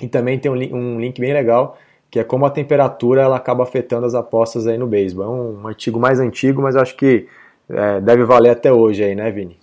E 0.00 0.08
também 0.08 0.38
tem 0.38 0.50
um, 0.50 0.98
link 0.98 1.20
bem 1.20 1.32
legal 1.32 1.76
que 2.10 2.20
é 2.20 2.24
como 2.24 2.44
a 2.44 2.50
temperatura 2.50 3.22
ela 3.22 3.36
acaba 3.38 3.62
afetando 3.62 4.04
as 4.04 4.14
apostas 4.14 4.66
aí 4.66 4.76
no 4.76 4.86
beisebol. 4.86 5.24
É 5.24 5.28
um, 5.28 5.62
um 5.62 5.66
artigo 5.66 5.98
mais 5.98 6.20
antigo, 6.20 6.60
mas 6.60 6.76
acho 6.76 6.94
que 6.94 7.26
é, 7.70 8.02
deve 8.02 8.22
valer 8.24 8.50
até 8.50 8.70
hoje 8.70 9.02
aí, 9.02 9.14
né, 9.14 9.30
Vini? 9.30 9.61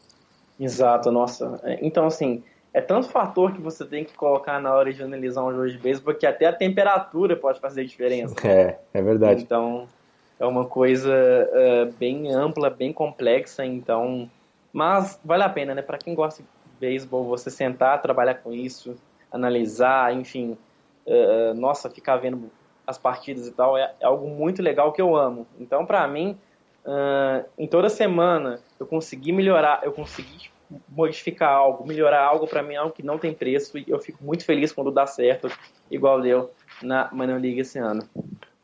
Exato, 0.60 1.12
nossa. 1.12 1.60
É, 1.64 1.80
então, 1.82 2.06
assim, 2.06 2.44
é 2.74 2.82
tanto 2.82 3.08
fator 3.08 3.54
que 3.54 3.62
você 3.62 3.86
tem 3.86 4.04
que 4.04 4.14
colocar 4.14 4.60
na 4.60 4.74
hora 4.74 4.94
de 4.94 5.02
analisar 5.02 5.44
um 5.44 5.52
jogo 5.52 5.70
de 5.70 5.78
beisebol 5.78 6.14
que 6.14 6.26
até 6.26 6.46
a 6.46 6.54
temperatura 6.54 7.36
pode 7.36 7.60
fazer 7.60 7.86
diferença. 7.86 8.36
É, 8.46 8.78
é 8.94 9.02
verdade. 9.02 9.42
Então, 9.42 9.88
é 10.40 10.46
uma 10.46 10.66
coisa 10.66 11.10
uh, 11.12 11.94
bem 11.94 12.32
ampla, 12.32 12.70
bem 12.70 12.92
complexa, 12.92 13.66
então... 13.66 14.30
Mas 14.72 15.20
vale 15.24 15.44
a 15.44 15.50
pena, 15.50 15.74
né? 15.74 15.82
Para 15.82 15.98
quem 15.98 16.14
gosta 16.14 16.44
de 16.44 16.50
beisebol, 16.80 17.24
você 17.24 17.50
sentar, 17.50 18.02
trabalhar 18.02 18.36
com 18.36 18.54
isso, 18.54 18.96
analisar, 19.32 20.14
enfim... 20.14 20.58
Uh, 21.08 21.56
nossa, 21.56 21.90
ficar 21.90 22.18
vendo 22.18 22.52
as 22.86 22.98
partidas 22.98 23.48
e 23.48 23.52
tal 23.52 23.76
é, 23.76 23.94
é 24.00 24.06
algo 24.06 24.28
muito 24.28 24.62
legal 24.62 24.92
que 24.92 25.02
eu 25.02 25.16
amo. 25.16 25.48
Então, 25.60 25.86
para 25.86 26.08
mim, 26.08 26.38
uh, 26.90 27.46
em 27.58 27.68
toda 27.68 27.90
semana, 27.90 28.60
eu 28.80 28.86
consegui 28.86 29.32
melhorar, 29.32 29.82
eu 29.84 29.92
consegui 29.92 30.50
modificar 30.88 31.52
algo, 31.52 31.88
melhorar 31.88 32.24
algo 32.24 32.48
para 32.48 32.62
mim 32.62 32.76
algo 32.76 32.94
que 32.94 33.04
não 33.04 33.18
tem 33.18 33.34
preço 33.34 33.78
e 33.78 33.86
eu 33.88 34.00
fico 34.00 34.24
muito 34.24 34.46
feliz 34.46 34.72
quando 34.72 34.92
dá 34.92 35.06
certo, 35.06 35.50
igual 35.90 36.22
deu 36.22 36.52
na 36.82 37.10
Minor 37.12 37.40
League 37.40 37.60
esse 37.60 37.80
ano. 37.80 38.02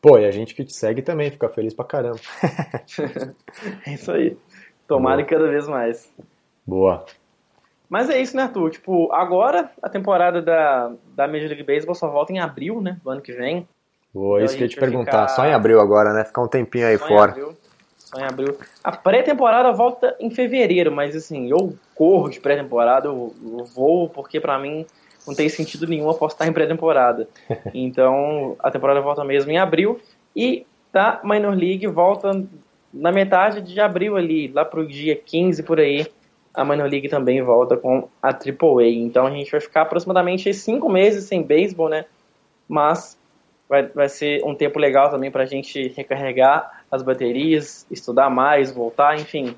Pô, 0.00 0.18
e 0.18 0.24
a 0.24 0.30
gente 0.30 0.54
que 0.54 0.64
te 0.64 0.72
segue 0.72 1.02
também 1.02 1.30
fica 1.30 1.48
feliz 1.48 1.74
pra 1.74 1.84
caramba. 1.84 2.20
é 3.86 3.94
isso 3.94 4.12
aí. 4.12 4.36
Tomara 4.86 5.16
Boa. 5.16 5.28
cada 5.28 5.48
vez 5.48 5.66
mais. 5.66 6.14
Boa. 6.64 7.04
Mas 7.88 8.08
é 8.08 8.20
isso, 8.20 8.36
né, 8.36 8.44
Arthur? 8.44 8.70
Tipo, 8.70 9.12
agora 9.12 9.70
a 9.82 9.88
temporada 9.88 10.40
da, 10.40 10.92
da 11.14 11.26
Major 11.26 11.48
League 11.48 11.64
Baseball 11.64 11.94
só 11.94 12.08
volta 12.08 12.32
em 12.32 12.38
abril, 12.38 12.80
né, 12.80 12.98
do 13.02 13.10
ano 13.10 13.20
que 13.20 13.32
vem. 13.32 13.66
Boa, 14.14 14.38
então, 14.38 14.46
isso 14.46 14.56
que 14.56 14.62
eu 14.62 14.66
ia 14.66 14.70
te 14.70 14.78
perguntar. 14.78 15.10
Ficar... 15.10 15.28
Só 15.28 15.44
em 15.44 15.52
abril 15.52 15.80
agora, 15.80 16.12
né? 16.12 16.24
Ficar 16.24 16.42
um 16.42 16.48
tempinho 16.48 16.86
aí 16.86 16.98
só 16.98 17.06
fora. 17.06 17.32
Em 17.32 17.34
abril 17.34 17.56
só 18.06 18.20
em 18.20 18.24
abril. 18.24 18.56
A 18.82 18.92
pré-temporada 18.92 19.72
volta 19.72 20.16
em 20.20 20.30
fevereiro, 20.30 20.92
mas 20.92 21.14
assim, 21.16 21.50
eu 21.50 21.76
corro 21.94 22.28
de 22.28 22.40
pré-temporada, 22.40 23.08
eu, 23.08 23.34
eu, 23.42 23.64
vou, 23.64 24.08
porque 24.08 24.40
para 24.40 24.58
mim 24.58 24.86
não 25.26 25.34
tem 25.34 25.48
sentido 25.48 25.86
nenhum 25.88 26.08
apostar 26.08 26.48
em 26.48 26.52
pré-temporada. 26.52 27.28
Então, 27.74 28.56
a 28.60 28.70
temporada 28.70 29.00
volta 29.00 29.24
mesmo 29.24 29.50
em 29.50 29.58
abril 29.58 30.00
e 30.34 30.64
da 30.92 31.20
Minor 31.24 31.54
League 31.54 31.86
volta 31.88 32.44
na 32.92 33.10
metade 33.10 33.60
de 33.60 33.80
abril 33.80 34.16
ali, 34.16 34.48
lá 34.48 34.64
pro 34.64 34.86
dia 34.86 35.16
15 35.16 35.62
por 35.64 35.80
aí. 35.80 36.06
A 36.54 36.64
Minor 36.64 36.88
League 36.88 37.08
também 37.08 37.42
volta 37.42 37.76
com 37.76 38.08
a 38.22 38.28
AAA. 38.28 38.86
Então 38.86 39.26
a 39.26 39.30
gente 39.30 39.50
vai 39.50 39.60
ficar 39.60 39.82
aproximadamente 39.82 40.54
cinco 40.54 40.88
meses 40.88 41.24
sem 41.24 41.42
beisebol, 41.42 41.90
né? 41.90 42.06
Mas 42.66 43.18
vai, 43.68 43.82
vai 43.88 44.08
ser 44.08 44.42
um 44.42 44.54
tempo 44.54 44.78
legal 44.78 45.10
também 45.10 45.30
para 45.30 45.42
a 45.42 45.46
gente 45.46 45.88
recarregar 45.88 46.75
as 46.90 47.02
baterias, 47.02 47.86
estudar 47.90 48.30
mais, 48.30 48.72
voltar, 48.72 49.18
enfim. 49.18 49.56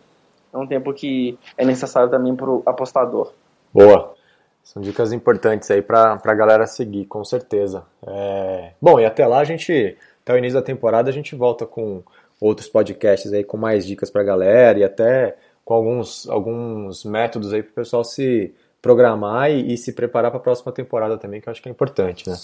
É 0.52 0.56
um 0.56 0.66
tempo 0.66 0.92
que 0.92 1.38
é 1.56 1.64
necessário 1.64 2.10
também 2.10 2.34
para 2.34 2.48
o 2.48 2.62
apostador. 2.64 3.32
Boa. 3.72 4.14
São 4.62 4.82
dicas 4.82 5.12
importantes 5.12 5.70
aí 5.70 5.80
para 5.80 6.20
a 6.22 6.34
galera 6.34 6.66
seguir, 6.66 7.06
com 7.06 7.24
certeza. 7.24 7.84
É... 8.06 8.72
Bom, 8.80 9.00
e 9.00 9.06
até 9.06 9.26
lá 9.26 9.38
a 9.38 9.44
gente, 9.44 9.96
até 10.22 10.34
o 10.34 10.38
início 10.38 10.58
da 10.58 10.64
temporada, 10.64 11.08
a 11.08 11.12
gente 11.12 11.34
volta 11.34 11.64
com 11.64 12.02
outros 12.40 12.68
podcasts 12.68 13.32
aí 13.32 13.44
com 13.44 13.56
mais 13.56 13.86
dicas 13.86 14.10
para 14.10 14.22
a 14.22 14.24
galera 14.24 14.78
e 14.78 14.84
até 14.84 15.36
com 15.64 15.74
alguns, 15.74 16.28
alguns 16.28 17.04
métodos 17.04 17.52
aí 17.52 17.62
para 17.62 17.70
o 17.70 17.74
pessoal 17.74 18.04
se 18.04 18.54
programar 18.80 19.50
e, 19.50 19.72
e 19.72 19.76
se 19.76 19.92
preparar 19.92 20.30
para 20.30 20.38
a 20.38 20.42
próxima 20.42 20.72
temporada 20.72 21.18
também, 21.18 21.40
que 21.40 21.48
eu 21.48 21.50
acho 21.50 21.62
que 21.62 21.68
é 21.68 21.72
importante, 21.72 22.28
né? 22.28 22.36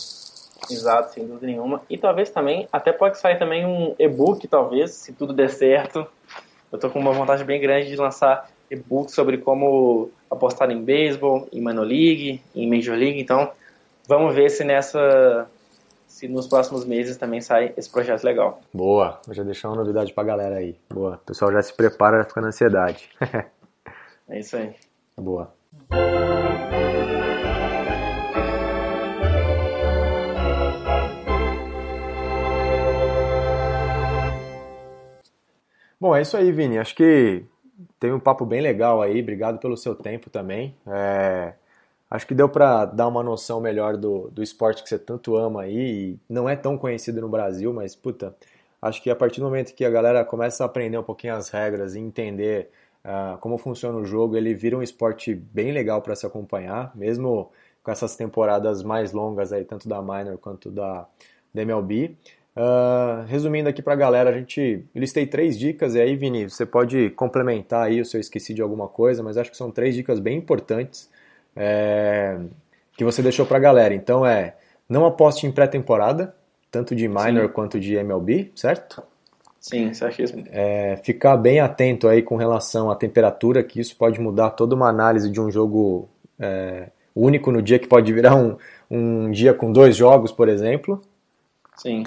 Exato, 0.71 1.13
sem 1.13 1.27
dúvida 1.27 1.47
nenhuma. 1.47 1.83
E 1.89 1.99
talvez 1.99 2.31
também, 2.31 2.69
até 2.73 2.93
pode 2.93 3.19
sair 3.19 3.39
também 3.39 3.67
um 3.67 3.95
e-book, 3.99 4.47
talvez, 4.49 4.93
se 4.93 5.13
tudo 5.13 5.33
der 5.33 5.51
certo. 5.51 6.07
Eu 6.73 6.79
tô 6.79 6.91
com 6.91 6.99
uma 6.99 7.13
vontade 7.13 7.45
bem 7.45 7.61
grande 7.61 7.89
de 7.89 7.97
lançar 7.97 8.51
e-book 8.71 9.11
sobre 9.11 9.39
como 9.39 10.11
apostar 10.31 10.71
em 10.71 10.83
beisebol, 10.83 11.49
em 11.53 11.61
minor 11.61 11.85
league, 11.87 12.43
em 12.55 12.69
major 12.69 12.97
league. 12.97 13.21
Então, 13.21 13.51
vamos 14.09 14.35
ver 14.35 14.51
se 14.51 14.65
nessa 14.65 15.49
se 16.15 16.29
nos 16.29 16.47
próximos 16.47 16.85
meses 16.85 17.17
também 17.17 17.41
sai 17.41 17.75
esse 17.77 17.91
projeto 17.91 18.23
legal. 18.23 18.61
Boa, 18.73 19.21
vou 19.27 19.35
já 19.35 19.43
deixar 19.43 19.69
uma 19.69 19.79
novidade 19.79 20.13
pra 20.13 20.23
galera 20.23 20.57
aí. 20.57 20.79
Boa, 20.89 21.17
o 21.17 21.27
pessoal 21.27 21.51
já 21.53 21.61
se 21.61 21.75
prepara, 21.75 22.25
fica 22.25 22.41
na 22.41 22.49
ansiedade. 22.49 23.11
é 24.29 24.39
isso 24.39 24.57
aí. 24.57 24.77
Boa. 25.17 25.53
Bom, 36.05 36.15
é 36.15 36.21
isso 36.21 36.37
aí, 36.37 36.53
Vini. 36.53 36.77
Acho 36.77 36.95
que 36.95 37.47
tem 37.99 38.13
um 38.13 38.21
papo 38.21 38.45
bem 38.45 38.61
legal 38.61 39.01
aí. 39.01 39.23
Obrigado 39.23 39.59
pelo 39.59 39.75
seu 39.75 39.95
tempo 39.95 40.29
também. 40.29 40.77
É... 40.87 41.55
Acho 42.11 42.27
que 42.27 42.35
deu 42.35 42.47
para 42.47 42.85
dar 42.85 43.09
uma 43.09 43.23
noção 43.23 43.59
melhor 43.59 43.97
do, 43.97 44.29
do 44.31 44.43
esporte 44.43 44.83
que 44.83 44.89
você 44.91 44.99
tanto 44.99 45.35
ama 45.35 45.63
aí. 45.63 46.19
não 46.29 46.47
é 46.47 46.57
tão 46.57 46.77
conhecido 46.77 47.23
no 47.23 47.29
Brasil, 47.31 47.73
mas 47.73 47.97
puta, 47.97 48.37
acho 48.83 49.03
que 49.03 49.09
a 49.09 49.17
partir 49.17 49.41
do 49.41 49.47
momento 49.47 49.75
que 49.75 49.83
a 49.83 49.89
galera 49.89 50.23
começa 50.27 50.63
a 50.63 50.67
aprender 50.67 50.99
um 50.99 51.03
pouquinho 51.03 51.37
as 51.37 51.49
regras 51.49 51.95
e 51.95 52.01
entender 52.01 52.69
uh, 53.03 53.39
como 53.39 53.57
funciona 53.57 53.97
o 53.97 54.05
jogo, 54.05 54.37
ele 54.37 54.53
vira 54.53 54.77
um 54.77 54.83
esporte 54.83 55.35
bem 55.35 55.73
legal 55.73 56.03
para 56.03 56.15
se 56.15 56.27
acompanhar, 56.27 56.95
mesmo 56.95 57.51
com 57.83 57.91
essas 57.91 58.15
temporadas 58.15 58.83
mais 58.83 59.13
longas 59.13 59.55
aí, 59.55 59.65
tanto 59.65 59.89
da 59.89 60.03
minor 60.03 60.37
quanto 60.37 60.71
da, 60.71 61.07
da 61.55 61.63
MLB. 61.63 62.15
Uh, 62.57 63.25
resumindo 63.27 63.69
aqui 63.69 63.83
para 63.83 63.95
a 63.95 63.97
galera, 63.97 64.31
a 64.31 64.33
gente 64.33 64.85
listei 64.95 65.27
três 65.27 65.59
dicas, 65.59 65.97
e 65.97 66.01
aí, 66.01 66.15
Vini, 66.15 66.49
você 66.49 66.65
pode 66.65 67.11
complementar 67.11 67.87
aí 67.87 68.05
se 68.05 68.17
eu 68.17 68.21
esqueci 68.21 68.55
de 68.55 68.63
alguma 68.63 68.87
coisa, 68.87 69.23
mas 69.23 69.37
acho 69.37 69.51
que 69.51 69.57
são 69.57 69.73
três 69.73 69.95
dicas 69.95 70.21
bem 70.21 70.39
importantes 70.39 71.11
é, 71.57 72.39
que 72.97 73.05
você 73.05 73.23
deixou 73.23 73.45
para 73.45 73.57
a 73.57 73.61
galera. 73.61 73.95
Então 73.95 74.25
é, 74.25 74.55
não 74.89 75.05
aposte 75.05 75.47
em 75.47 75.53
pré-temporada, 75.53 76.35
tanto 76.71 76.95
de 76.95 77.09
minor 77.09 77.47
Sim. 77.47 77.53
quanto 77.53 77.81
de 77.81 77.95
MLB, 77.97 78.53
certo? 78.55 79.03
Sim, 79.61 79.95
certíssimo. 79.95 80.45
É, 80.51 80.97
ficar 81.03 81.37
bem 81.37 81.59
atento 81.59 82.07
aí 82.07 82.23
com 82.23 82.37
relação 82.37 82.91
à 82.91 82.95
temperatura, 82.95 83.65
que 83.65 83.81
isso 83.81 83.97
pode 83.97 84.21
mudar 84.21 84.51
toda 84.51 84.75
uma 84.75 84.89
análise 84.89 85.31
de 85.31 85.41
um 85.41 85.51
jogo 85.51 86.09
é, 86.39 86.89
único 87.17 87.51
no 87.51 87.63
dia 87.63 87.79
que 87.79 87.89
pode 87.89 88.13
virar 88.13 88.37
um, 88.37 88.57
um 88.91 89.31
dia 89.31 89.55
com 89.55 89.73
dois 89.73 89.97
jogos, 89.97 90.31
por 90.31 90.49
exemplo. 90.49 91.01
Sim. 91.77 92.05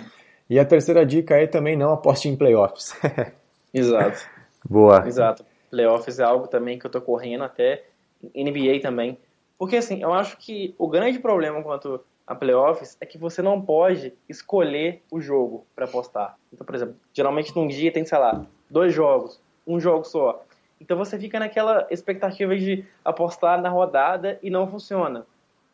E 0.50 0.60
a 0.60 0.66
terceira 0.66 1.06
dica 1.06 1.36
é 1.36 1.46
também 1.46 1.76
não 1.76 1.92
aposte 1.92 2.30
em 2.30 2.36
playoffs. 2.36 2.96
Exato. 3.74 4.20
Boa. 4.68 5.06
Exato. 5.08 5.46
Playoffs 5.70 6.20
é 6.20 6.24
algo 6.24 6.48
também 6.48 6.80
que 6.80 6.86
eu 6.86 6.92
tô 6.92 7.02
correndo 7.02 7.44
até 7.44 7.84
NBA 8.24 8.80
também. 8.82 9.18
Porque 9.58 9.76
assim, 9.76 10.02
eu 10.02 10.14
acho 10.14 10.38
que 10.38 10.74
o 10.78 10.88
grande 10.88 11.20
problema 11.20 11.62
quanto 11.62 12.00
a 12.26 12.36
playoffs 12.36 12.98
é 13.00 13.06
que 13.06 13.18
você 13.18 13.42
não 13.42 13.62
pode 13.62 14.14
escolher 14.28 15.02
o 15.12 15.20
jogo 15.20 15.66
para 15.76 15.86
apostar. 15.86 16.38
Então, 16.52 16.66
por 16.66 16.76
exemplo, 16.76 16.96
geralmente 17.14 17.56
num 17.56 17.68
dia 17.68 17.92
tem, 17.92 18.06
sei 18.06 18.18
lá, 18.18 18.46
dois 18.70 18.94
jogos, 18.94 19.40
um 19.66 19.80
jogo 19.80 20.04
só. 20.04 20.44
Então 20.80 20.98
você 20.98 21.18
fica 21.18 21.40
naquela 21.40 21.88
expectativa 21.90 22.56
de 22.56 22.86
apostar 23.04 23.62
na 23.62 23.70
rodada 23.70 24.38
e 24.44 24.50
não 24.50 24.68
funciona. 24.68 25.26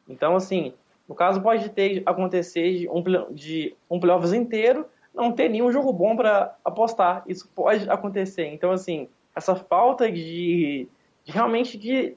Então, 0.08 0.36
assim, 0.36 0.74
no 1.08 1.16
caso 1.16 1.42
pode 1.42 1.70
ter 1.70 2.04
acontecer 2.06 2.80
de 2.80 2.90
um, 2.90 3.04
de 3.34 3.76
um 3.90 4.00
playoffs 4.00 4.34
inteiro 4.34 4.86
não 5.14 5.32
ter 5.32 5.50
nenhum 5.50 5.72
jogo 5.72 5.94
bom 5.94 6.16
para 6.16 6.56
apostar. 6.66 7.24
Isso 7.28 7.48
pode 7.54 7.88
acontecer. 7.90 8.48
Então, 8.48 8.72
assim, 8.72 9.08
essa 9.36 9.56
falta 9.56 10.12
de, 10.12 10.88
de 11.24 11.32
realmente 11.32 11.78
de, 11.78 12.16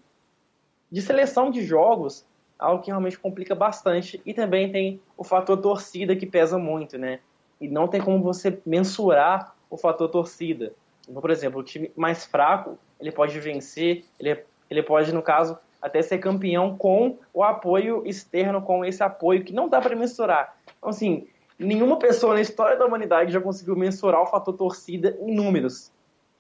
de 0.90 1.03
seleção 1.03 1.51
de 1.51 1.62
jogos 1.62 2.25
algo 2.59 2.83
que 2.83 2.90
realmente 2.90 3.18
complica 3.18 3.55
bastante. 3.55 4.20
E 4.25 4.33
também 4.33 4.70
tem 4.70 5.01
o 5.16 5.25
fator 5.25 5.57
torcida 5.59 6.16
que 6.16 6.27
pesa 6.27 6.59
muito, 6.59 6.99
né? 6.99 7.20
E 7.61 7.68
não 7.68 7.88
tem 7.88 8.01
como 8.01 8.22
você 8.22 8.59
mensurar 8.64 9.55
o 9.70 9.77
fator 9.77 10.09
torcida. 10.09 10.72
Então, 11.09 11.20
por 11.20 11.31
exemplo, 11.31 11.61
o 11.61 11.62
time 11.62 11.90
mais 11.96 12.25
fraco, 12.25 12.79
ele 13.01 13.12
pode 13.12 13.38
vencer, 13.38 14.05
ele, 14.18 14.42
ele 14.70 14.83
pode, 14.83 15.12
no 15.12 15.22
caso, 15.22 15.59
até 15.87 16.03
ser 16.03 16.18
campeão 16.18 16.77
com 16.77 17.16
o 17.33 17.44
apoio 17.44 18.03
externo, 18.05 18.61
com 18.61 18.85
esse 18.85 19.03
apoio 19.03 19.44
que 19.44 19.53
não 19.53 19.68
dá 19.68 19.81
para 19.81 19.94
mensurar. 19.94 20.57
Então, 20.77 20.90
assim, 20.90 21.29
nenhuma 21.57 21.96
pessoa 21.96 22.35
na 22.35 22.40
história 22.40 22.77
da 22.77 22.85
humanidade 22.85 23.33
já 23.33 23.40
conseguiu 23.40 23.77
mensurar 23.77 24.20
o 24.20 24.27
fator 24.27 24.55
torcida 24.55 25.16
em 25.20 25.35
números. 25.35 25.92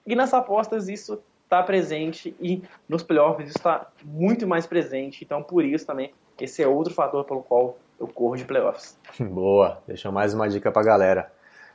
E 0.04 0.16
nas 0.16 0.34
apostas 0.34 0.88
isso 0.88 1.20
está 1.44 1.62
presente 1.62 2.34
e 2.40 2.60
nos 2.88 3.04
playoffs 3.04 3.48
está 3.48 3.86
muito 4.04 4.48
mais 4.48 4.66
presente. 4.66 5.24
Então, 5.24 5.42
por 5.42 5.64
isso 5.64 5.86
também, 5.86 6.12
esse 6.40 6.60
é 6.60 6.66
outro 6.66 6.92
fator 6.92 7.24
pelo 7.24 7.42
qual 7.42 7.78
eu 8.00 8.08
corro 8.08 8.36
de 8.36 8.44
playoffs. 8.44 8.98
Boa, 9.20 9.80
deixa 9.86 10.10
mais 10.10 10.34
uma 10.34 10.48
dica 10.48 10.72
para 10.72 10.82
a 10.82 10.84
galera. 10.84 11.32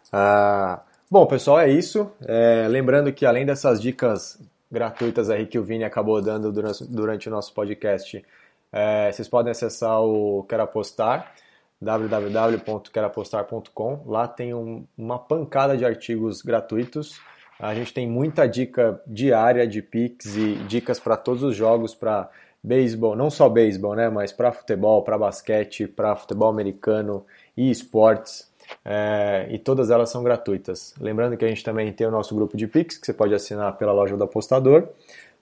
Uh, 0.07 0.77
bom, 1.09 1.25
pessoal, 1.25 1.61
é 1.61 1.69
isso. 1.69 2.11
É, 2.25 2.67
lembrando 2.67 3.13
que 3.13 3.25
além 3.25 3.45
dessas 3.45 3.81
dicas 3.81 4.37
gratuitas 4.71 5.29
aí 5.29 5.45
que 5.45 5.59
o 5.59 5.63
Vini 5.63 5.83
acabou 5.83 6.21
dando 6.21 6.49
durante, 6.51 6.85
durante 6.85 7.27
o 7.27 7.31
nosso 7.31 7.53
podcast, 7.53 8.23
é, 8.71 9.11
vocês 9.11 9.27
podem 9.27 9.51
acessar 9.51 10.01
o 10.01 10.45
Quero 10.47 10.63
Apostar, 10.63 11.33
www.querapostar.com. 11.81 14.03
Lá 14.05 14.25
tem 14.27 14.53
um, 14.53 14.85
uma 14.97 15.19
pancada 15.19 15.75
de 15.75 15.83
artigos 15.83 16.41
gratuitos 16.41 17.19
a 17.61 17.75
gente 17.75 17.93
tem 17.93 18.09
muita 18.09 18.47
dica 18.47 18.99
diária 19.05 19.67
de 19.67 19.83
picks 19.83 20.35
e 20.35 20.55
dicas 20.67 20.99
para 20.99 21.15
todos 21.15 21.43
os 21.43 21.55
jogos, 21.55 21.93
para 21.93 22.27
beisebol, 22.63 23.15
não 23.15 23.29
só 23.29 23.47
beisebol, 23.47 23.93
né, 23.93 24.09
mas 24.09 24.31
para 24.31 24.51
futebol, 24.51 25.03
para 25.03 25.15
basquete, 25.15 25.87
para 25.87 26.15
futebol 26.15 26.49
americano 26.49 27.23
e 27.55 27.69
esportes. 27.69 28.50
É, 28.83 29.47
e 29.49 29.59
todas 29.59 29.89
elas 29.89 30.09
são 30.09 30.23
gratuitas. 30.23 30.93
Lembrando 30.99 31.37
que 31.37 31.45
a 31.45 31.47
gente 31.47 31.63
também 31.63 31.91
tem 31.91 32.07
o 32.07 32.11
nosso 32.11 32.33
grupo 32.35 32.57
de 32.57 32.67
Pix, 32.67 32.97
que 32.97 33.05
você 33.05 33.13
pode 33.13 33.33
assinar 33.33 33.77
pela 33.77 33.91
loja 33.91 34.17
do 34.17 34.23
apostador. 34.23 34.87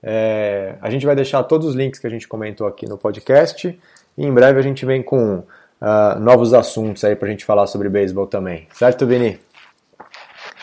É, 0.02 0.76
a 0.82 0.90
gente 0.90 1.06
vai 1.06 1.16
deixar 1.16 1.44
todos 1.44 1.68
os 1.68 1.76
links 1.76 2.00
que 2.00 2.08
a 2.08 2.10
gente 2.10 2.28
comentou 2.28 2.68
aqui 2.68 2.86
no 2.86 2.98
podcast. 2.98 3.80
E 4.18 4.26
em 4.26 4.34
breve 4.34 4.60
a 4.60 4.64
gente 4.64 4.86
vem 4.86 5.02
com 5.02 5.38
uh, 5.38 6.20
novos 6.20 6.54
assuntos 6.54 7.04
aí 7.04 7.16
para 7.16 7.28
a 7.28 7.32
gente 7.32 7.46
falar 7.46 7.68
sobre 7.68 7.90
beisebol 7.90 8.28
também. 8.28 8.68
Certo, 8.74 9.06
Vini? 9.06 9.40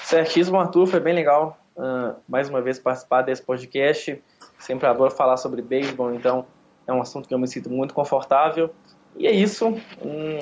Certíssimo, 0.02 0.58
Arthur, 0.58 0.86
foi 0.86 1.00
bem 1.00 1.14
legal 1.14 1.58
uh, 1.76 2.16
mais 2.28 2.48
uma 2.48 2.60
vez 2.60 2.78
participar 2.78 3.22
desse 3.22 3.42
podcast. 3.42 4.22
Sempre 4.58 4.86
adoro 4.86 5.10
falar 5.10 5.36
sobre 5.36 5.62
beisebol, 5.62 6.14
então 6.14 6.46
é 6.86 6.92
um 6.92 7.00
assunto 7.00 7.28
que 7.28 7.34
eu 7.34 7.38
me 7.38 7.46
sinto 7.46 7.70
muito 7.70 7.92
confortável. 7.92 8.70
E 9.16 9.26
é 9.26 9.32
isso. 9.32 9.68
Um, 10.02 10.38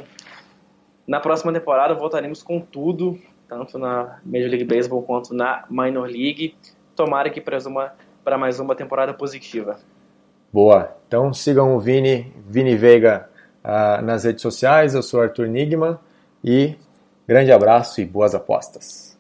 na 1.07 1.21
próxima 1.21 1.53
temporada 1.53 1.95
voltaremos 1.95 2.43
com 2.43 2.61
tudo, 2.61 3.19
tanto 3.49 3.79
na 3.79 4.19
Major 4.25 4.49
League 4.49 4.65
Baseball 4.65 5.03
quanto 5.03 5.35
na 5.35 5.65
Minor 5.71 6.07
League. 6.07 6.57
Tomara 6.97 7.29
que 7.31 7.41
para 7.41 8.39
mais 8.39 8.59
uma 8.59 8.75
temporada 8.75 9.13
positiva. 9.13 9.79
Boa. 10.53 10.97
Então 11.07 11.33
sigam 11.33 11.77
o 11.77 11.81
Vini, 11.81 12.33
Vini 12.47 12.77
Veiga 12.77 13.29
uh, 13.65 14.03
nas 14.03 14.25
redes 14.25 14.41
sociais. 14.41 14.95
Eu 14.95 15.03
sou 15.03 15.21
Arthur 15.21 15.49
Nigma 15.49 16.01
e 16.43 16.77
grande 17.27 17.53
abraço 17.53 18.01
e 18.01 18.05
boas 18.05 18.35
apostas. 18.35 19.14